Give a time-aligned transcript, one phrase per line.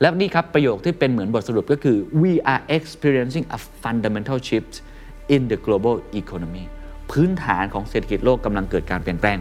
[0.00, 4.74] และนี่ครับ ประโยคที่เป็นเหมือนบทสรุปก็คือ we are experiencing a fundamental shift
[5.34, 6.64] in the global economy
[7.10, 9.38] พื้นฐานของเศรษฐกิจโลกกำลังเกิดการเปลี่ยนแปลง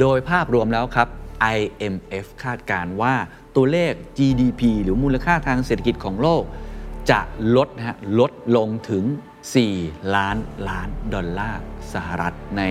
[0.00, 1.08] โดยภาพรวมแล้วครับ
[1.56, 3.14] IMF คาดการว่า
[3.56, 6.42] ตัวเลข GDP หรือมูลค่าทางเศรษฐกิจของโลก
[7.10, 7.20] จะ
[7.56, 9.04] ลดนะฮะลดลงถึง
[9.58, 10.36] 4 ล้าน
[10.68, 11.60] ล้านดอลลาร์
[11.92, 12.62] สหรัฐใน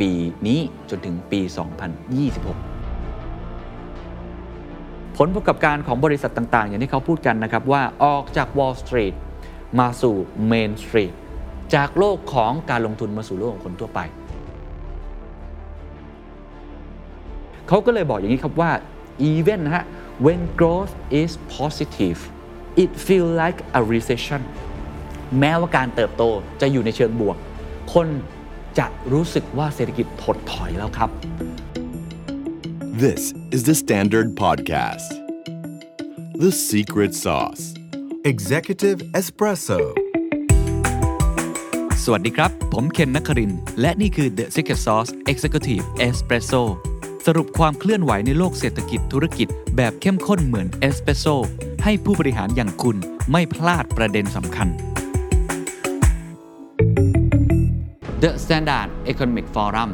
[0.00, 0.10] ปี
[0.46, 0.60] นี้
[0.90, 1.40] จนถึงปี
[2.30, 2.79] 2026
[5.22, 9.14] ผลประกอบการของบริษัทต่าง ๆ อย่างที่เขาพูดกันนะครับว่าออกจาก Wall Street
[9.80, 10.14] มาสู่
[10.50, 11.12] Main Street
[11.74, 14.00] จากโลกของการลงทุนมาสู่โลกของคนทั่วไป
[17.68, 18.70] เขาก็เลยบอกอย่างนี้ครับว่า
[19.30, 19.84] even นะฮะ
[20.26, 22.20] when growth is positive
[22.82, 24.42] it feel like a recession
[25.38, 26.22] แม้ว่าการเติบโต
[26.60, 27.36] จะอยู่ในเชิงบวก
[27.94, 28.06] คน
[28.78, 31.10] จะรู้สึกว่าเศรษฐกิจถดถอยแล้วครับ
[33.08, 35.10] This is the Standard Podcast.
[36.34, 37.62] The secret sauce.
[38.32, 39.78] Executive Espresso
[42.04, 46.62] สวัสดีครับ ผมเคนนักคริน และนี่คือ The Secret Sauce Executive Espresso
[47.26, 51.26] สรุปความเคลื่อนไหวในโลกเศรษฐกิจธุรกิจแบบเข้มข้นเหมือนเอสเปรสโซ
[51.84, 52.96] ให้ผู้บริหารอย่างคุณ
[53.30, 54.68] ไม่พลาดประเด็นสำคัญ
[58.22, 59.88] The Standard Economic Forum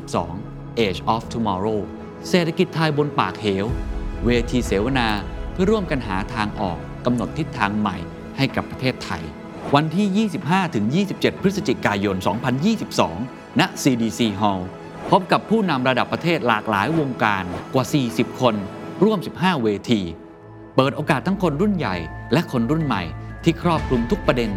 [0.00, 1.80] 2022 Age of Tomorrow
[2.28, 3.66] เศรษฐกิจไทยบนปากเหว
[4.24, 5.08] เวทีเสวนา
[5.52, 7.96] เพื่อร่วมกันหาทางออกกำหนดทิศทางใหม่
[8.36, 9.22] ให้กับประเทศไทย
[9.74, 10.28] วันที่
[11.06, 12.16] 25-27 พฤศจิกายน
[12.88, 14.62] 2022 ณ CDC Hall
[15.10, 18.54] พบกับผู้นำระดับประเทศหลากหลายวงการกว่า 40 คน
[19.04, 20.00] ร่วม 15 เวที
[20.76, 21.96] เปิดโอกาสทั้งคนรุ่นใหญ่
[22.32, 23.02] และคนรุ่นใหม่
[23.44, 24.50] ที่ครอบคลุมทุกประเด็น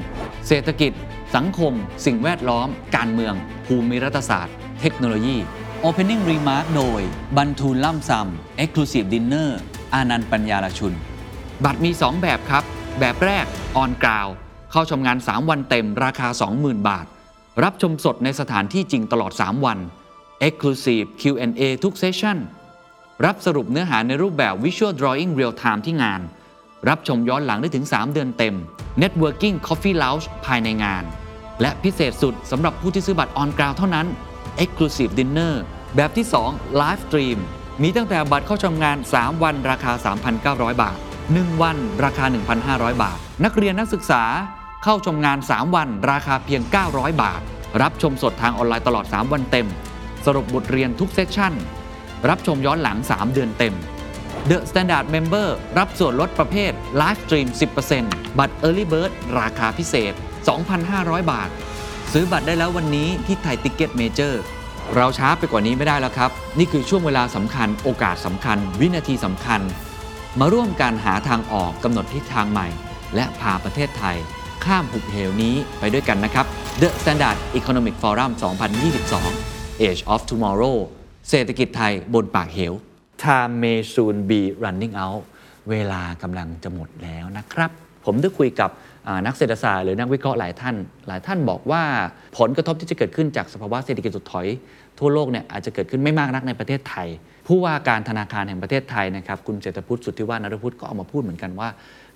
[0.47, 0.91] เศรษฐกิจ
[1.35, 1.73] สังคม
[2.05, 3.33] สิ่งแวดล้อม การเมือง
[3.65, 5.37] ภูมิรัฐศาสตร์ เทคโนโลยี
[5.89, 7.01] Opening Remark โดย
[7.37, 9.49] บันทูลล่ำซำ Exclusive Dinner
[9.93, 10.93] อานันต์ปัญญาลชุน
[11.63, 12.63] บัตรมี 2 แบบครับ
[12.99, 13.45] แบบแรก
[13.75, 14.27] ออนกราว
[14.71, 17.05] เข้าชมงาน 3 วันเต็มราคา 20,000 บาท
[17.63, 19.77] รับชมสดในสถานที่จริงตลอด 3 วัน
[20.47, 22.37] Exclusive Q&A ทุกเซสชั่น
[23.25, 26.21] รับสรุปเนื้อหาในรูปแบบ Visual Drawing Real Time ที่งาน
[26.89, 28.55] รับชมย้อนหลังได้ถึง 3 เดือนเต็ม
[29.01, 31.03] Networking Coffee Lounge ภายในงาน
[31.61, 34.07] และพิเศษสุดสำหรับผู้ที่ซื้อบัตรออนกราวเท่านั้น
[34.61, 35.53] Exclusive Dinner
[35.95, 37.39] แบบที่ 2 Live Stream
[37.81, 39.91] มีตั้งแต่บัตรเข้าชมงาน 3 วันราคา
[40.37, 40.97] 3,900 บาท
[41.29, 42.25] 1 วันราคา
[42.63, 44.23] 1,500 บาท นักเรียนนักศึกษา
[44.83, 46.61] เข้าชมงาน 3 วันราคาเพียง
[46.91, 47.41] 900 บาท
[47.81, 49.67] รับชมสดทางออนไลน์ตลอด 3 วันเต็ม
[50.25, 51.53] สรุปบทเรียนทุก session
[52.29, 53.73] รับชมย้อนหลัง 3 เดือนเต็ม
[54.49, 55.47] The Standard Member
[55.77, 56.71] รับส่วนลดประเภท
[57.01, 57.47] Live Stream
[57.93, 60.13] 10%บัตร Early Bird ราคาพิเศษ
[60.71, 61.49] 2,500 บาท
[62.13, 64.33] ซื้อบัตรได้แล้ววันนี้ที่ Thai Ticket Major
[64.95, 69.61] เราช้าไปกว่านี้ไม่ได้แล้วครับ นี่คือช่วงเวลาสำคัญ โอกาสสำคัญ วินาทีสำคัญ
[70.39, 72.67] มาร่วมกันหาทางออกกำหนดทิศทางใหม่
[73.15, 74.17] และพาประเทศไทย
[74.65, 76.45] ข้ามหุบเหวนี้ไปด้วยกันนะครับ
[76.81, 78.31] The Standard Economic Forum
[79.11, 80.77] 2022 Age of Tomorrow
[81.29, 82.73] เศรษฐกิจไทยบนปากเหว
[83.23, 85.23] Time may soon be running out
[85.69, 87.71] เวลากำลังจะหมดแล้วนะครับ
[88.05, 88.69] ผมได้คุยกับ
[89.25, 90.75] นักเศรษฐศาสตร์หรือนักวิเคราะห์หลายท่าน
[91.07, 91.83] หลายท่านบอกว่า
[92.37, 94.47] ผลกระทบที่จะเกิดขึ้นจากสภาวะเศรษฐกิจถดถอย
[94.99, 97.07] ทั่วโลกเนี่ยอาจจะเกิดขึ้นไม่มากนักในประเทศไทย
[97.47, 101.69] ผู้ว่าการธนาคารแห่งประเทศไทยนะครับคุณเศรษฐพุทธสุทธิวานรพุทธก็ออกมาพูดเหมือนกันว่า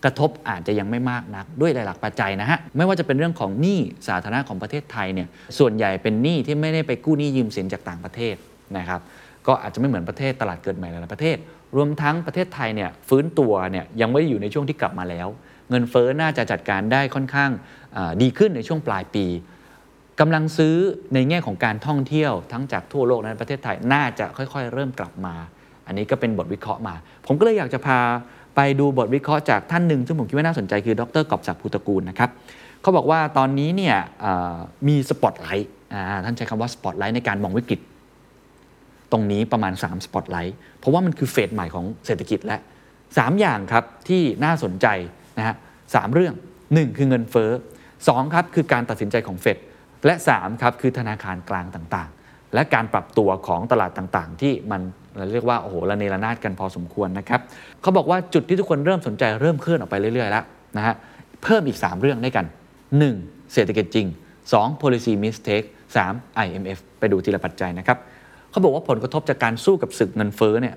[0.03, 5.27] กระทบอาจจะยังไม่มากนักด้วยหลายๆปัจจัยนะฮะไม่ว่าจะเป็นเรื่องของหนี้สาธารณะของประเทศไทยเนี่ย
[5.59, 8.35] ส่วนใหญ่เป็นหนี้ที่ไม่ได้ไปกู้หนี้ยืมสินจากต่างประเทศ
[8.77, 9.01] นะครับ
[9.47, 11.37] ก็อาจจะไม่เหมือนประเทศตลาดเกิดใหม่หลายประเทศ
[11.75, 15.27] รวมทั้งประเทศไทยเนี่ยฟื้นตัวเนี่ยยังไม่ได้อยู่ในช่วงที่กลับมาแล้ว
[15.69, 17.51] เงินเฟ้อน่าจะจัดการได้ค่อนข้าง
[18.21, 19.25] ดีขึ้นในช่วงปลายปี
[20.19, 20.75] กำลังซื้อ
[21.13, 25.35] ในแง่ของการท่องเที่ยวทั้งจากทั่วโลกและในประเทศไทยน่าจะค่อยๆ เริ่มกลับมา
[25.87, 26.95] อันนี้ก็เป็นบทวิเคราะห์มา
[27.27, 27.99] ผมก็เลยอยากจะพา
[28.55, 32.29] ไปดูบทวิเคราะห์จากท่านหนึ่งซึ่งผมคิดว่าน่าสนใจคือดร.กอบศักดิ์ภูตระกูลนะครับ
[32.81, 33.97] เขาบอกว่าตอนนี้เนี่ย
[34.87, 35.71] มีสปอตไลท์
[36.25, 37.79] ท่านใช้คำว่าสปอตไลท์ในการมองวิกฤต
[39.11, 42.57] ตรงนี้ประมาณ3สปอตไลท์เพราะว่ามันคือ phase ใหม่ของเศรษฐกิจและ
[42.99, 44.87] 3 อย่างครับที่น่าสนใจ
[45.37, 45.55] นะฮะ
[45.95, 46.33] สามเรื่อง
[46.65, 47.51] 1 คือเงินเฟ้อ
[47.93, 49.57] 2ครับคือการตัดสินใจของเฟด
[50.05, 54.81] และ3ครับคือธนาคารกลางต่างๆ และการปรับตัวของตลาดต่างๆ ที่มัน
[55.17, 57.41] เราเรียกว่าโอ้โหระเนระนาดกันพอสมควรนะครับ
[57.81, 60.43] เขาบอกว่าจุดที่ทุกคนเริ่มสนใจเริ่มเคลื่อนออกไปเรื่อยๆแล้ว
[60.77, 60.95] นะฮะ
[61.43, 62.45] เพิ่มอีก 3 เรื่องด้วยกัน
[62.99, 63.53] 1.
[63.53, 64.07] เศรษฐกิจจริง
[64.49, 64.81] 2.
[64.81, 65.67] policy mistake
[66.05, 66.45] 3.
[66.45, 67.97] IMF ไปดูทีละปัจจัยนะครับ
[68.51, 70.75] เขาบอกว่าผลกระทบจากการสู้กับศึกเงินเฟ้อเนี่ย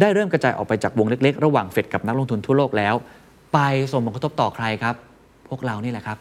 [0.00, 2.94] ได้เริ่มกระจายออกไปจากวงเล็กๆ ระหว่างเฟดกับนักลงทุนทั่วโลกแล้ว
[3.54, 3.58] ไป
[3.92, 4.94] ส่งผลกระทบต่อใครครับ
[5.48, 6.18] พวกเรานี่แหละครับ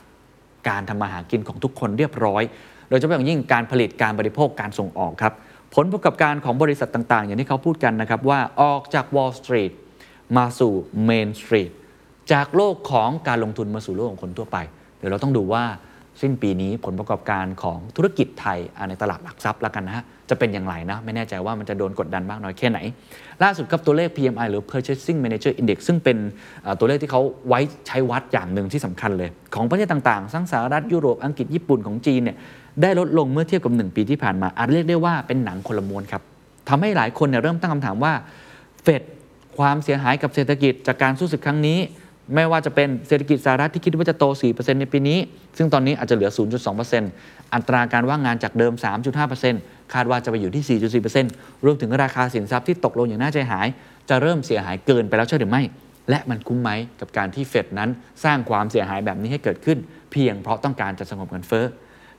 [0.69, 2.43] การทำมาหากินของทุกคนเรียบร้อย
[2.89, 5.33] โดยเฉพาะอย่างยิ่งการผลิตการบริโภคการส่งออกครับ
[5.75, 9.73] ผลประกอบการของบริษัทต่างๆ อย่างที่เขาพูดกันนะครับว่าออกจาก Wall Street
[10.37, 11.71] มาสู่เมนสตรีท
[12.31, 14.57] จากโลกของการลงทุนมาสู่โลกของคนทั่วไป
[14.97, 15.63] เดี๋ยวเราต้องดูว่า
[16.21, 18.59] สิ้นปีนี้ผลประกอบการของธุรกิจไทย
[18.89, 22.79] ในตลาดหลักทรัพย์แล้วกันนะฮะ จะเป็นอย่างไรนะไม่แน่ใจว่ามันจะโดนกดดันบ้างน้อยแค่ไหน
[23.43, 26.17] ล่าสุดกับตัวเลข PMI หรือ Purchasing Manager Index ซึ่งเป็น
[26.79, 32.37] ตัวเลขที่เขาไว้ใช้วัดอย่างหนึ่งที่สำคัญเลย ของประเทศต่างๆ ทั้งสหรัฐยุโรปอังกฤษญี่ปุ่นของจีนเนี่ย
[32.81, 36.21] ได้ลดลงเมื่อเทียบกับ 1 ปีที่ผ่านมา อาจเรียกได้ว่าเป็นหนังคนละม้วนครับ
[36.69, 38.13] ทำให้หลายคนเนี่ยเริ่มตั้งคำถามว่า
[38.83, 39.01] เฟด
[39.57, 41.79] ความเสียหายกับเศรษฐกิจจากการสู้ศึกครั้งนี้
[42.35, 45.19] ไม่ว่าจะเป็นเศรษฐกิจสหรัฐที่คิดว่าจะโต 4%ในปีนี้
[45.57, 46.31] ซึ่งตอนนี้อาจจะเหลือ
[46.91, 48.73] 0.2%อัตราการว่างงานจากเดิม
[49.33, 50.79] 3.5%คาดว่าจะไปอยู่ที่
[51.23, 53.67] 4.4%รวมถึงราคาสินทรัพย์ที่ตกลงอย่างน่าใจหาย
[54.09, 55.63] จะเริ่มเสียหายเกินไปแล้วใช่หรือไม่
[56.09, 56.69] และมันคุ้มไหม
[56.99, 57.89] กับการที่เฟดนั้น
[58.23, 59.77] สร้างความเสียหายแบบนี้ให้เกิดขึ้น
[60.11, 61.65] เพียงเพราะต้องการจะสงบเงินเฟ้อ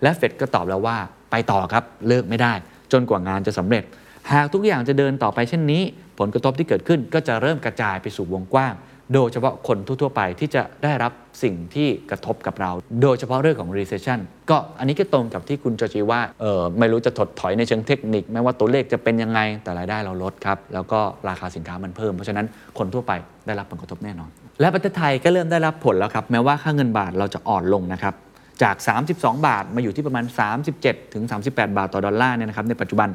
[0.03, 0.97] และเฟดก็ตอบแล้วว่า
[1.31, 2.53] ไปต่อครับเลิกไม่ได้
[2.93, 3.85] จนกว่างานจะสำเร็จ
[4.33, 5.83] หากทุกอย่างจะเดินต่อไปเช่นนี้
[6.19, 8.75] ผลกระทบที่เกิดขึ้นก็จะเริ่มกระจายไปสู่วงกว้าง
[9.13, 11.13] โดยเฉพาะคนทั่วๆไปที่จะได้รับ
[11.43, 12.71] สิ่งที่กระทบกับเรา
[13.03, 14.19] โดยเฉพาะเรื่องของ recession
[14.51, 22.47] ก็อันนี้ก็ตรงกับที่คุณจอจีว่าเออไม่รู้จะถดถอยในเชิงเทคนิคไม่ว่าตัวเลขจะเป็นยังไงแต่รายได้เราลดครับ แล้วก็ราคาสินค้ามันเพิ่ม เพราะฉะนั้น
[22.79, 23.13] คนทั่วไป
[23.47, 24.31] ได้รับผลกระทบแน่นอน
[24.61, 28.15] และประเทศไทยก็เริ่มได้รับผลแล้วครับ แม้ว่าค่าเงินบาทเราจะอ่อนลงนะครับ
[28.63, 28.77] จาก
[29.11, 29.15] 32
[29.47, 30.25] บาทมาอยู่ที่ประมาณ
[30.69, 33.09] 37ถึง38 บาทต่อดอลลาร์เนี่ยนะครับในปัจจุบัน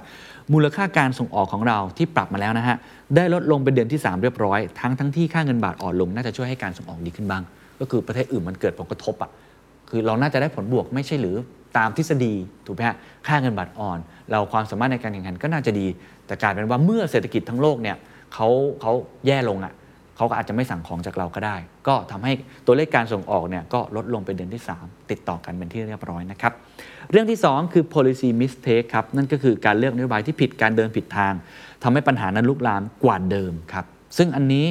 [0.53, 2.77] มูลค่าการส่งออกของเราที่ปรับมาแล้วนะฮะ
[3.15, 7.43] ได้ลดลงเป็นเดือนที่ 3 เรียบร้อย ทั้งทั้งที่ค่าเงินบาทอ่อนลงน่าจะช่วยให้การส่งออกดีขึ้นบ้าง
[7.79, 9.31] ก็คือประเทศอื่นมันเกิดผลกระทบอะ
[9.89, 11.35] คือเราน่าจะได้ผลบวกไม่ใช่หรือ
[11.77, 12.33] ตามทฤษฎี
[12.65, 12.95] ถูกไหมฮะ
[13.27, 13.99] ค่าเงินบาทอ่อน
[14.31, 15.87] เราความสามารถในการแข่งขันก็น่าจะดี
[16.25, 17.97] แต่กลายเป็นว่าเมื่อเศรษฐกิจทั้งโลกเนี่ย
[18.33, 18.47] เขา
[18.81, 18.91] เขา
[19.27, 19.73] แย่ลงอะ
[20.17, 21.55] เขาก็อาจจะไม่สั่งของจากเราก็ได้
[21.87, 22.31] ก็ทำให้
[22.65, 26.53] ตัวเลขการส่งออกเนี่ยก็ลดลงเป็นเดือนที่ 3 ติดต่อกันเป็นที่เรียบร้อยนะครับ
[27.11, 31.33] เรื่องที่ 2 คือ policy mistake ครับ นั่นก็คือการเลือกนโยบายที่ผิดการเดินผิดทาง
[31.83, 33.85] ทำให้ปัญหานั้นลุกลามกว่าเดิมครับ
[34.17, 34.65] ซึ่งอันนี้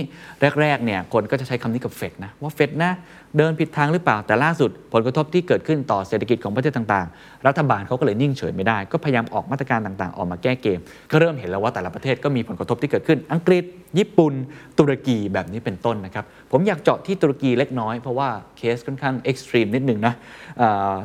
[0.61, 2.93] แรกๆเนี่ยคนก็จะใช้คำนี้กับเฟดนะว่าเฟดนะ
[3.37, 10.81] เดินผิดทางหรือเปล่าแต่ล่าสุด ผลกระทบที่เกิดขึ้นต่อเศรษฐกิจของประเทศต่างๆ รัฐบาลเขาก็เลยนิ่งเฉยไม่ได้ ก็พยายามออกมาตรการต่างๆ ออกมาแก้เกม
[11.11, 13.64] ก็เริ่มเห็นแล้วว่าแต่ละประเทศก็มีผลกระทบที่เกิดขึ้น อังกฤษ
[13.99, 14.35] ญี่ปุ่น
[14.79, 20.14] ตุรกีแบบนี้เป็นต้นนะครับผมอยากเจาะที่ตุรกีเล็กน้อยเพราะว่าเคสค่อนข้าง extreme นิดหนึ่งนะ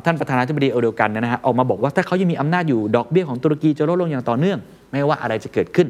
[0.04, 4.58] ท่านประธานาธิบดีเออร์โดกันนะฮะออกมาบอกว่าถ้าเขายังมีอำนาจอยู่ดอกเบี้ยของตุรกีจะลดลงอย่างต่อเนื่อง
[4.90, 5.88] ไม่ว่าอะไรจะเกิดขึ้น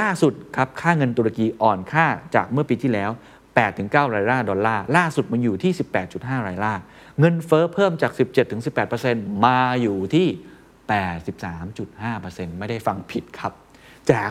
[0.00, 3.10] ล่าสุดครับค่าเงินตุรกีอ่อนค่าจากเมื่อปีที่แล้ว
[3.62, 5.72] 8-9รายล่าดอลลาร์ล่าสุดมันอยู่ที่
[6.10, 6.74] 18.5รายล่า
[7.20, 8.12] เงินเฟอ้อเพิ่มจาก
[8.78, 10.26] 17-18%มาอยู่ที่
[11.42, 13.52] 83.5%ไม่ได้ฟังผิดครับ
[14.12, 14.30] จาก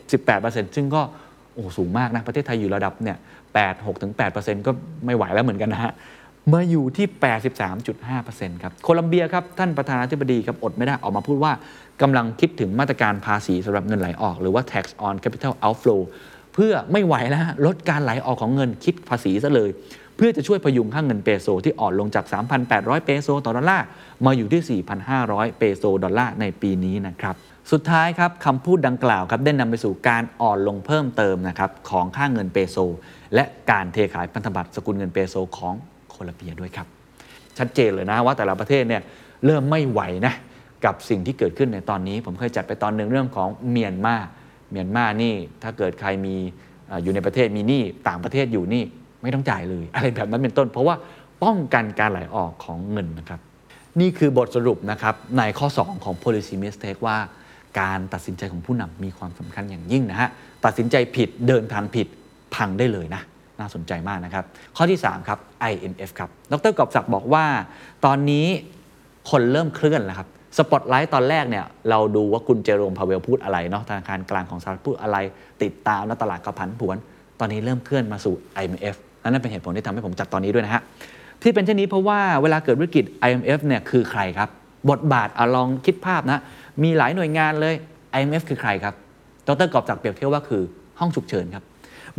[0.00, 1.02] 17-18%ซึ่งก็
[1.54, 3.18] โอ้สูงมากนะ ประเทศไทยอยู่ระดับเนี่ย
[3.96, 4.70] 8-6-8%ก็
[5.06, 5.92] ไม่ไหวแล้วเหมือนกันนะฮะ
[6.54, 7.06] มาอยู่ที่
[7.84, 11.52] 83.5%ครับโคลัมเบียครับท่านประธานาธิบดีครับอดไม่ได้ออกมาพูดว่า
[12.02, 16.00] กำลังคิดถึงมาตรการภาษีสำหรับเงินไหลออก หรือว่า tax on capital outflow
[16.54, 19.70] เพื่อไม่ไหวแล้วลดการไหลออกของเงินคิดภาษีซะเลย
[20.16, 22.24] เพื่อจะช่วยพยุงค่าเงินเปโซที่อ่อนลงจาก
[22.66, 23.86] 3,800 เปโซต่อดอลลาร์
[24.24, 24.82] มาอยู่ที่
[25.20, 27.34] 4,500 เปโซดอลลาร์ในปีนี้นะครับ
[27.72, 32.76] สุดท้ายครับคำพูดดังกล่าวครับได้นำไปสู่การอ่อนลงเพิ่มเติมนะครับของค่าเงินเปโซ
[33.34, 35.76] และการเทขายพันธบัตรสกุลเงินเปโซของ
[36.16, 36.86] โคลอมเบียด้วยครับ
[37.58, 39.02] ชัดเจนเลยนะว่าแต่ละประเทศเนี่ย
[39.46, 40.34] เริ่มไม่ไหวนะ
[40.84, 44.16] กับสิ่งที่เกิดขึ้นในตอนนี้ ผมเคยจัดไปตอนหนึ่งเรื่องของเมียนมา
[44.70, 46.34] เมียนมานี่ถ้าเกิดใครมี
[47.02, 48.84] อยู่ในประเทศมีหนี้ต่างประเทศอยู่นี่
[49.22, 50.96] ไม่ต้องจ่ายเลย อะไรแบบนั้นเป็นต้น เพราะว่า
[51.44, 53.40] ป้องกันการไหลออกของเงินนะครับ
[54.00, 57.18] นี่คือบทสรุปนะครับในข้อ 2 ของ policy mistake ว่า
[57.80, 60.28] การตัดสินใจของผู้นำมีความสำคัญอย่างยิ่งนะฮะ
[60.64, 62.06] ตัดสินใจผิดเดินทางผิด
[62.54, 63.22] พังได้เลยนะ
[63.60, 64.44] น่าสนใจมากนะครับ
[64.76, 65.38] ข้อที่ 3 ครับ
[65.70, 67.44] IMF ครับ ดรกอบศักดิ์บอกว่า
[68.04, 68.46] ตอนนี้
[69.30, 75.16] คนเริ่มเคลื่อนแล้วครับ สปอตไลท์ตอนแรกเนี่ยเราดูว่าคุณเจอโรมพาเวลพูดอะไรเนาะ ธนาคารกลางของสหรัฐพูดอะไร
[75.62, 76.96] ติดตามแล้วตลาดก็ผันผวน
[77.40, 80.82] ตอนนี้เริ่มเคลื่อนมาสู่ IMF นั่นเป็นเหตุผลที่ทำให้ผมจัดตอนนี้ด้วยนะฮะ
[81.42, 84.48] ที่เป็นเช่นนี้เพราะว่าเวลาเกิดวิกฤต IMF เนี่ยคือใครครับ
[84.90, 86.40] บทบาทอลองคิดภาพนะ
[86.82, 87.74] มีหลายหน่วยงานเลย
[88.16, 88.94] IMF คือใครครับ
[89.48, 90.62] ดรกอบศักดิ์เปรียบเทียบว่าคือ
[91.00, 91.64] ห้องฉุกเฉินครับ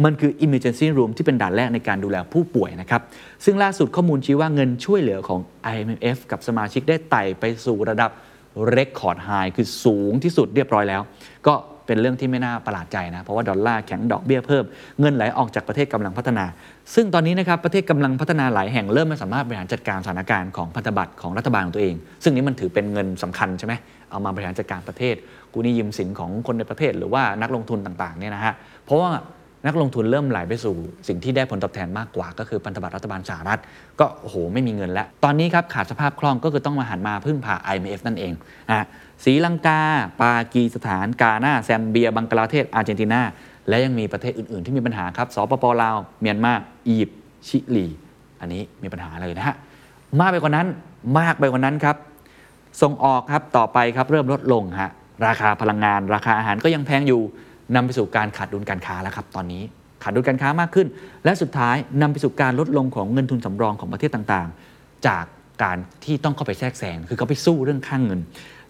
[0.04, 3.02] มันคือ emergency room ที่เป็นด่านแรกในการดูแลผู้ป่วยนะครับ
[3.46, 5.40] ซึ่งล่าสุดข้อมูลชี้ว่าเงินช่วยเหลือของ
[5.74, 8.12] IMF กับสมาชิกได้ไต่ไปสู่ระดับ
[8.76, 11.02] record high คือสูงที่สุดเรียบร้อยแล้ว
[11.48, 14.64] ก็เป็นเรื่องที่ไม่น่าประหลาดใจนะ เพราะว่าดอลลาร์แข็งดอกเบี้ยเพิ่ม
[15.00, 16.46] เงินไหลออกจากประเทศกำลังพัฒนา
[16.96, 23.74] ซึ่งตอนนี้นะครับประเทศกำลังพัฒนาหลายแห่งเริ่มไม่สามารถบริหารจัดการสถานการณ์ของพันธบัตรของรัฐบาลของตัวเอง ซึ่งนี้มันถือเป็นเงินสำคัญใช่ไหม
[24.12, 25.16] เอามาบริหารจัดการประเทศ
[25.54, 28.54] กูนี่ยืมสินของคนในประเทศ หรือว่านักลงทุนต่างๆเนี่ยนะฮะ
[28.86, 29.10] เพราะว่า
[29.68, 30.76] นักลงทุนเริ่มไหลไปสู่
[31.08, 33.60] สิ่งที่ได้ผลตอบแทนมากกว่า ก็คือพันธบัตรรัฐบาลสหรัฐ
[34.00, 38.34] ก็โอ้โหไม่มีเงินแล้ว ตอนนี้ครับขาดสภาพคล่องก็คือต้องมาหันมาพึ่งพา IMF นั่นเอง
[38.70, 38.86] นะ
[39.24, 39.80] ศรีลังกา
[40.22, 43.22] ปากีสถาน กาหน้าแซมเบีย บังกลาเทศอาร์เจนตินา
[43.70, 46.54] และยังมีประเทศอื่น ๆ ที่มีปัญหาครับสปปลาว เมียนมา
[46.88, 47.86] อียิปต์ชิลี
[48.42, 49.56] อันนี้มีปัญหาเลยนะฮะ
[50.20, 50.68] มากไปกว่านั้น
[51.20, 51.96] มากไปกว่านั้นครับ
[52.82, 54.92] ส่งออกครับต่อไปครับเริ่มลดลงฮะ
[55.28, 57.22] ราคาพลังงาน ราคาอาหารก็ยังแพงอยู่
[57.76, 59.64] นำไปสู่การขาดดุลการค้าแล้วครับตอนนี้
[60.04, 60.88] ขาดดุลการค้ามากขึ้น
[61.26, 65.26] และสุดท้ายนำไปสู่การลดลงของเงินทุนสำรองของประเทศต่างๆ จาก
[65.64, 68.20] การที่ต้องเข้าไปแทรกแซงคือเขาไปสู้เรื่องค่างเงิน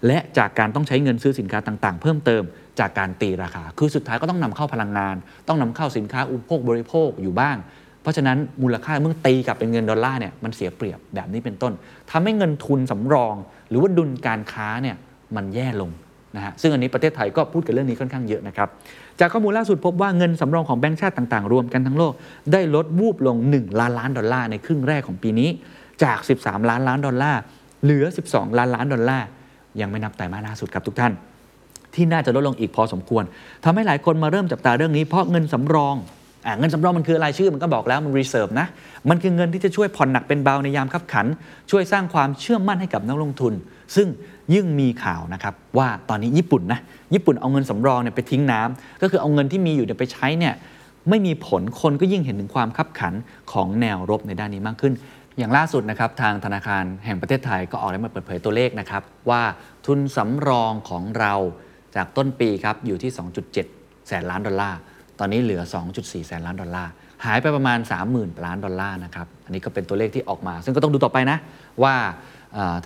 [0.08, 2.44] และจากการต้องใช้เงินซื้อสินค้าต่างๆ เพิ่มเติม
[2.80, 5.16] จากการตีราคา คือสุดท้ายก็ต้องนำเข้าพลังงาน
[5.48, 7.58] ต้องนำเข้าสินค้าอุปโภคบริโภคอยู่บ้าง
[8.02, 11.74] เพราะฉะนั้นมูลค่าเมื่อตีกลับเป็นเงินดอลลาร์เนี่ยมันเสียเปรียบแบบนี้เป็นต้น
[12.12, 13.36] ทำให้เงินทุนสำรอง
[13.70, 14.96] หรือว่าดุลการค้าเนี่ย
[15.36, 15.92] มันแย่ลง
[16.36, 18.68] นะฮะซึ่งอันนี้ประเทศไทยก็พูดกันเรื่องนี้ค่อนข้างเยอะนะครับ
[19.20, 22.14] จากข้อมูลล่าสุดพบว่าเงินสำรองของแบงก์ชาติต่างๆ รวมกันทั้งโลก
[22.54, 25.50] ได้ลดวูบลง 1 ล้านล้านดอลลาร์ในครึ่งแรกของปีนี้
[26.04, 27.42] จาก 13 ล้านล้านดอลลาร์
[27.84, 29.26] เหลือ 12 ล้านล้านดอลลาร์
[29.82, 31.14] ยังไม่นับไตรมาสล่าสุดครับทุกท่าน
[31.96, 33.24] ที่น่าจะลดลงอีกพอสมควร
[33.64, 35.96] ทำให้หลายคนมาเริ่มจับตาเรื่องนี้เพราะเงินสำรอง
[36.60, 38.68] เงินสำรองมันคืออะไรชื่อมันก็บอกแล้วมัน reserve นะ
[39.10, 41.26] มันคือเงินที่จะช่วยผ่อนหนักเป็นเบาในยามคับขัน
[41.72, 43.54] ช่วยสร้างความเชื่อมั่นให้กับนักลงทุน
[43.96, 44.08] ซึ่ง
[44.54, 46.80] ยิ่งมีข่าวนะครับว่าตอนนี้ญี่ปุ่นนะ
[47.14, 50.54] ญี่ปุ่นเอาเงินสำรองเนี่ยไปทิ้งน้ำก็คือเอาเงินที่มีอยู่เนี่ยไปใช้เนี่ย
[51.10, 53.14] ไม่มีผลคนก็ยิ่งเห็นถึงความขับขัน
[53.52, 54.94] ของแนวรบในด้านนี้มากขึ้น
[55.38, 59.42] อย่างล่าสุดนะครับทางธนาคารแห่งประเทศไทยก็ออกมาเปิดเผยตัวเลขนะครับว่า
[59.86, 61.34] ทุนสำรองของเรา
[61.96, 63.12] จากต้นปีครับอยู่ที่
[63.60, 64.80] 2.7 แสนล้านดอลลาร์
[65.20, 65.62] ตอนนี้เหลือ
[65.96, 66.92] 2.4 แสนล้านดอลลาร์
[67.26, 67.80] หายไปประมาณ
[68.12, 71.38] 30,000ล้านดอลลาร์นะครับอันนี้ก็เป็นตัวเลขที่ออกมา ซึ่งก็ต้องดูต่อไปนะ
[71.84, 71.96] ว่า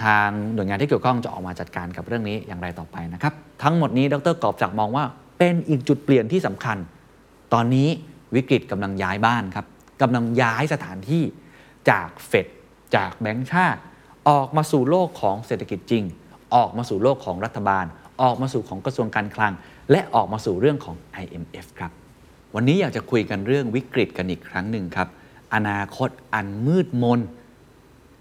[0.04, 5.06] ทางหน่วยงานที่เกี่ยวข้องจะออกมาจัดการกับเรื่องนี้อย่างไรต่อไปนะครับ ทั้งหมดนี้ดรกอบจากมองว่า
[5.38, 6.78] เป็นอีกจุดเปลี่ยนที่สำคัญ
[7.54, 7.90] ตอนนี้
[8.36, 9.66] วิกฤตกำลังย้ายบ้านครับ
[10.02, 11.24] กำลังย้ายสถานที่
[11.90, 12.48] จากเฟด
[12.96, 13.82] จากแบงก์ชาติ
[14.30, 16.04] ออกมาสู่โลกของเศรษฐกิจจริง
[16.56, 17.86] ออกมาสู่โลกของรัฐบาล
[18.22, 19.54] ออกมาสู่ของกระทรวงการคลัง
[19.92, 21.92] และออกมาสู่เรื่องของ IMF ครับ
[22.56, 25.08] วันนี้อยากจะคุยกันเรื่องวิกฤตกันอีกครั้งหนึ่งครับ
[25.54, 27.20] อนาคตอันมืดมน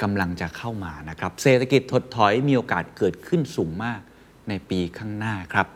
[0.03, 4.01] กำลังจะเข้ามานะครับเศรษฐกิจถดถอยมีโอกาสเกิดขึ้นสูงมาก
[4.49, 5.67] ในปีข้างหน้าครับ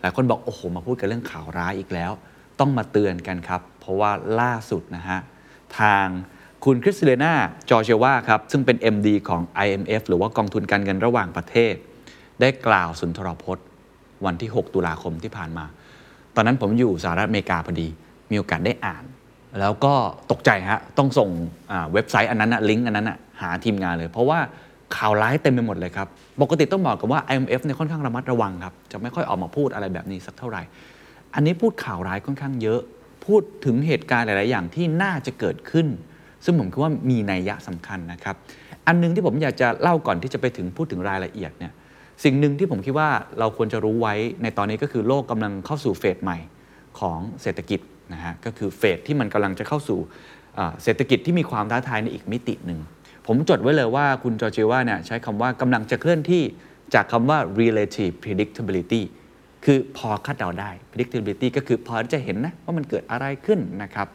[0.00, 2.12] หลายคนบอกโอ้โหมาพูดกันเรื่องข่าวร้ายอีกแล้ว
[2.60, 4.10] ต้องมาเตือนกันครับ เพราะว่า
[4.40, 5.18] ล่าสุดนะฮะ
[5.78, 6.06] ทาง
[6.64, 7.34] คุณคริสเลนา
[7.70, 11.74] จอเจวาครับซึ่งเป็น MD ของ IMF หรือว่ากองทุนการเงินระหว่างประเทศ
[12.40, 13.66] ได้กล่าวสุนทรพจน์
[14.24, 15.64] วันที่ 6 ตุลาคมที่ผ่านมา
[16.34, 17.88] ตอนนั้นผมอยู่สหรัฐอเมริกาพอดี
[18.30, 19.04] มีโอกาสได้อ่าน
[19.60, 19.94] แล้วก็
[20.30, 21.30] ตกใจฮะต้องส่ง
[21.92, 24.38] เว็บไซต์อันนั้นนะลิงก์อันนั้นนะหาทีมงานเลย เพราะว่า
[24.96, 26.08] ข่าวร้ายเต็มไปหมดเลยครับ
[26.42, 30.62] ปกติต้องบอกกันว่า IMF เนี่ยค่อนข้างระมัดระวังครับ จะไม่ค่อยออกมาพูดอะไรแบบนี้สักเท่าไหร่
[31.34, 32.80] อันนี้พูดข่าวร้ายค่อนข้างเยอะ
[33.26, 35.86] พูดถึงเหตุการณ์หลาย ๆ อย่างที่น่าจะเกิดขึ้น
[36.44, 38.36] ซึ่งผมคิดว่ามีนัยยะสำคัญนะครับ
[38.86, 41.72] อันหนึงที่ผมอยากจะเล่าก่อนที่จะไปถึงพูดถึงรายละเอียดเนี่ย
[42.24, 46.38] สิ่งหนึ่งที่ผมคิดว่าเราควรจะรู้ไว้ในตอนนี้ก็คือโลกกำลังเข้าสู่เฟสใหม่
[46.98, 47.80] ของเศรษฐกิจ
[48.12, 49.98] นะฮะก็คือเฟสที่มันกำลังจะเข้าสู่
[50.82, 52.80] เศรษฐกิจที่มีความท้าทายในอีกมิติหนึ่ง
[53.26, 56.42] ผมจดไว้เลยว่าคุณจอร์เจว่าเนี่ยใช้คำว่ากำลังจะเคลื่อนที่
[56.94, 59.02] จากคำว่า relative predictability
[59.64, 64.06] คือพอคาดเดาได้ predictability ก็คือพอจะเห็นนะว่ามันเกิดอะไรขึ้นนะครับ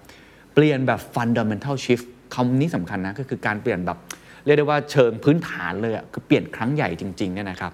[0.54, 3.98] เปลี่ยนแบบ fundamental shift คำนี้สำคัญนะก็คือการเปลี่ยนแบบ
[4.46, 7.74] เรียกได้ว่าเชิงพื้นฐานเลยอะคือเปลี่ยนครั้งใหญ่จริงๆเนี่ยนะครับ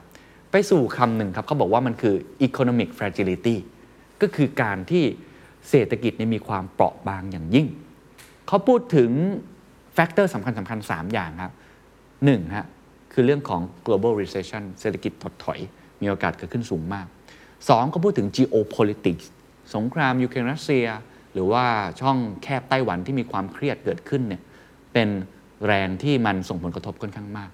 [0.51, 2.15] ไปสู่คำหนึ่งครับเขาบอกว่ามันคือ
[2.47, 3.55] economic fragility
[4.21, 5.03] ก็คือการที่
[5.69, 7.67] เศรษฐกิจเนี่ยมีความเปราะบางอย่างยิ่ง
[8.47, 9.11] เขาพูดถึง
[9.93, 11.53] แฟกเตอร์สำคัญสำคัญ3อย่างครับ
[12.25, 12.67] หนึ่งฮะ
[13.13, 15.59] คือเรื่องของ global recession เศรษฐกิจถดถอย
[16.01, 17.05] มีโอกาสเกิดขึ้นสูงมาก
[17.49, 19.25] 2 ก็พูดถึง geopolitics
[19.75, 20.85] สงครามยูเครนรัสเซีย
[21.33, 21.65] หรือว่า
[22.01, 24.41] ช่องแคบไต้หวันที่มีความเครียดเกิดขึ้นเนี่ย
[24.93, 25.09] เป็น
[25.65, 27.49] แรงที่มันส่งผลกระทบค่อนข้างมาก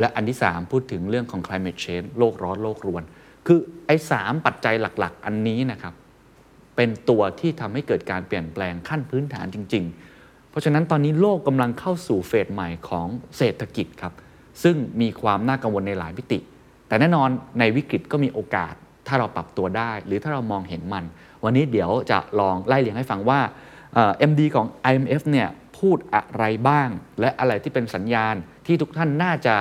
[0.00, 3.02] และอันที่ 3 พูดถึงเรื่องของ climate change โลกร้อนโลกรวน
[3.46, 5.94] คือไอ้สามปัจจัยหลัก ๆ อันนี้นะครับ
[6.78, 9.84] เป็นตัวที่ทำให้เกิดการเปลี่ยนแปลงขั้นพื้นฐานจริง
[10.18, 13.06] ๆ เพราะฉะนั้นตอนนี้โลกกำลังเข้าสู่เฟสใหม่ของ
[13.36, 14.12] เศรษฐกิจครับ
[14.62, 16.38] ซึ่งมีความน่ากังวลในหลายมิติ
[16.88, 18.74] แต่แน่นอนในวิกฤตก็มีโอกาส
[19.06, 21.04] ถ้าเราปรับตัวได้ หรือถ้าเรามองเห็นมัน
[21.44, 23.40] วันนี้เดี๋ยวจะลองไล่เรียงให้ฟังว่า
[23.94, 26.88] เอ่อ MD ของ IMF เนี่ยพูดอะไรบ้าง
[27.20, 28.34] และอะไรที่เป็นสัญญาณ
[28.66, 29.54] ที่ทุกท่านน่าจะ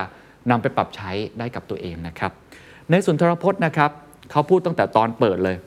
[0.50, 2.32] นำไปปรับใช้ได้กับตัวเองนะครับ
[2.90, 3.92] ในสุนทรพจน์นะครับ
[4.32, 5.58] เขาพูดตั้งแต่ตอนเปิดเลย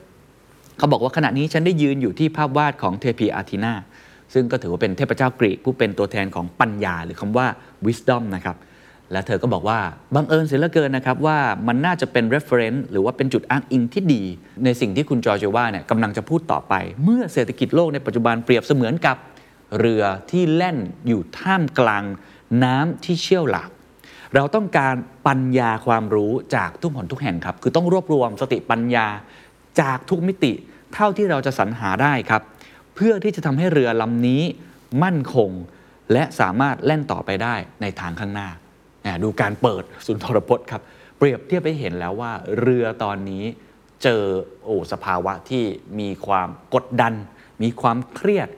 [0.81, 3.73] เขาบอกว่าขณะนี้ฉันได้ยืนอยู่ที่ภาพวาดของเทพีอาทีนา
[4.33, 7.47] ซึ่งก็ถือว่าเป็นเทพเจ้ากรีกผู้เป็นตัวแทนของปัญญา หรือคำว่า
[7.85, 8.57] wisdom นะครับ
[9.11, 9.79] และเธอก็บอกว่า
[10.15, 14.23] บังเอิญเสียเหลือเกินนะครับว่ามันน่าจะเป็น reference หรือว่าเป็นจุดอ้างอิงที่ดี
[14.63, 16.73] ในสิ่งที่คุณจอร์จว่าเนี่ยกำลังจะพูดต่อไป
[17.03, 19.17] เมื่อเศรษฐกิจโลกในปัจจุบันเปรียบเสมือนกับ
[19.79, 22.03] เรือที่แล่นอยู่ท่ามกลาง
[22.63, 23.69] น้ำที่เชี่ยวหลาก
[24.35, 24.95] เราต้องการ
[25.27, 29.07] ปัญญาความรู้จากทุกหนทุกแห่งครับ คือต้องรวบรวมสติปัญญา
[29.79, 30.53] จากทุกมิติ
[30.93, 32.41] เท่าที่เราจะสรรหาได้ครับ
[32.95, 34.41] เพื่อที่จะทำให้เรือลำนี้
[35.03, 35.51] มั่นคง
[36.11, 38.49] และสามารถแล่นต่อไปได้ในทางข้างหน้า
[39.23, 40.81] ดูการเปิดสุนทรพจน์ครับ
[41.17, 43.43] เปรียบเทียบไปเห็นแล้วว่า เรือตอนนี้
[44.03, 44.23] เจอ
[44.63, 45.63] โอ้สภาวะที่
[45.99, 47.13] มีความกดดัน
[47.63, 48.49] มีความเครียด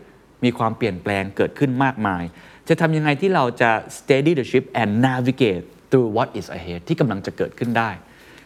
[0.43, 2.23] มีความเปลี่ยนแปลงเกิดขึ้นมากมาย
[2.67, 7.89] จะทำยังไงที่เราจะ steady the ship and navigate through what is ahead ที่กำลังจะเกิดขึ้นได้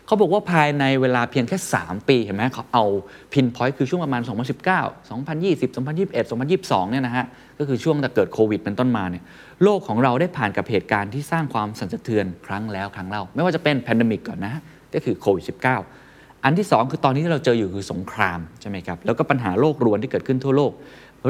[0.08, 2.86] เขาบอกว่าภายในเวลาเพียงแค่ 3 ปีเห็นไหมเขาเอา
[3.34, 6.14] พินพอยต์คือช่วงประมาณ 2019 2020 2021
[6.52, 7.26] 2022 เนี่ยนะฮะ
[7.60, 9.24] ก็คือช่วงแต่เกิดโควิดเป็นต้นมาเนี่ย
[9.64, 14.54] โลกของเราได้ผ่านกับเหตุการณ์ที่สร้างความสั่นสะเทือนครั้งแล้วครั้งเล่า ไม่ว่าจะเป็นแพนดมิกก่อนนะ
[14.94, 20.72] ก็คือโควิด -19 อันที่ 2 คือตอนนี้ที่เราเจออยู่คือสงครามใช่ไหมครับแล้วก็ปัญหาโลกรวนที่เกิดขึ้นทั่วโลก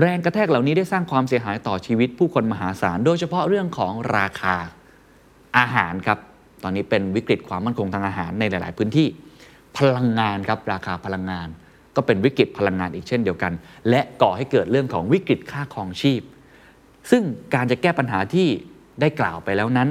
[0.01, 4.55] แรงกระแทกเหล่านี้ได้สร้างความเสียหายต่อชีวิตผู้คนมหาศาล โดยเฉพาะเรื่องของราคา
[5.57, 6.19] อาหารครับ
[6.63, 9.07] ตอนนี้เป็นวิกฤตความมั่นคงทางอาหารในหลาย ๆ พื้นที่
[9.77, 11.47] พลังงานครับราคาพลังงาน
[11.95, 13.53] ก็เป็นวิกฤตพลังงานอีกเช่นเดียวกัน
[13.89, 16.21] และก่อให้เกิดเรื่องของวิกฤตค่าครองชีพ
[17.11, 17.23] ซึ่ง
[17.53, 18.47] การจะแก้ปัญหาที่
[19.01, 19.89] ได้กล่าวไปแล้วนั้น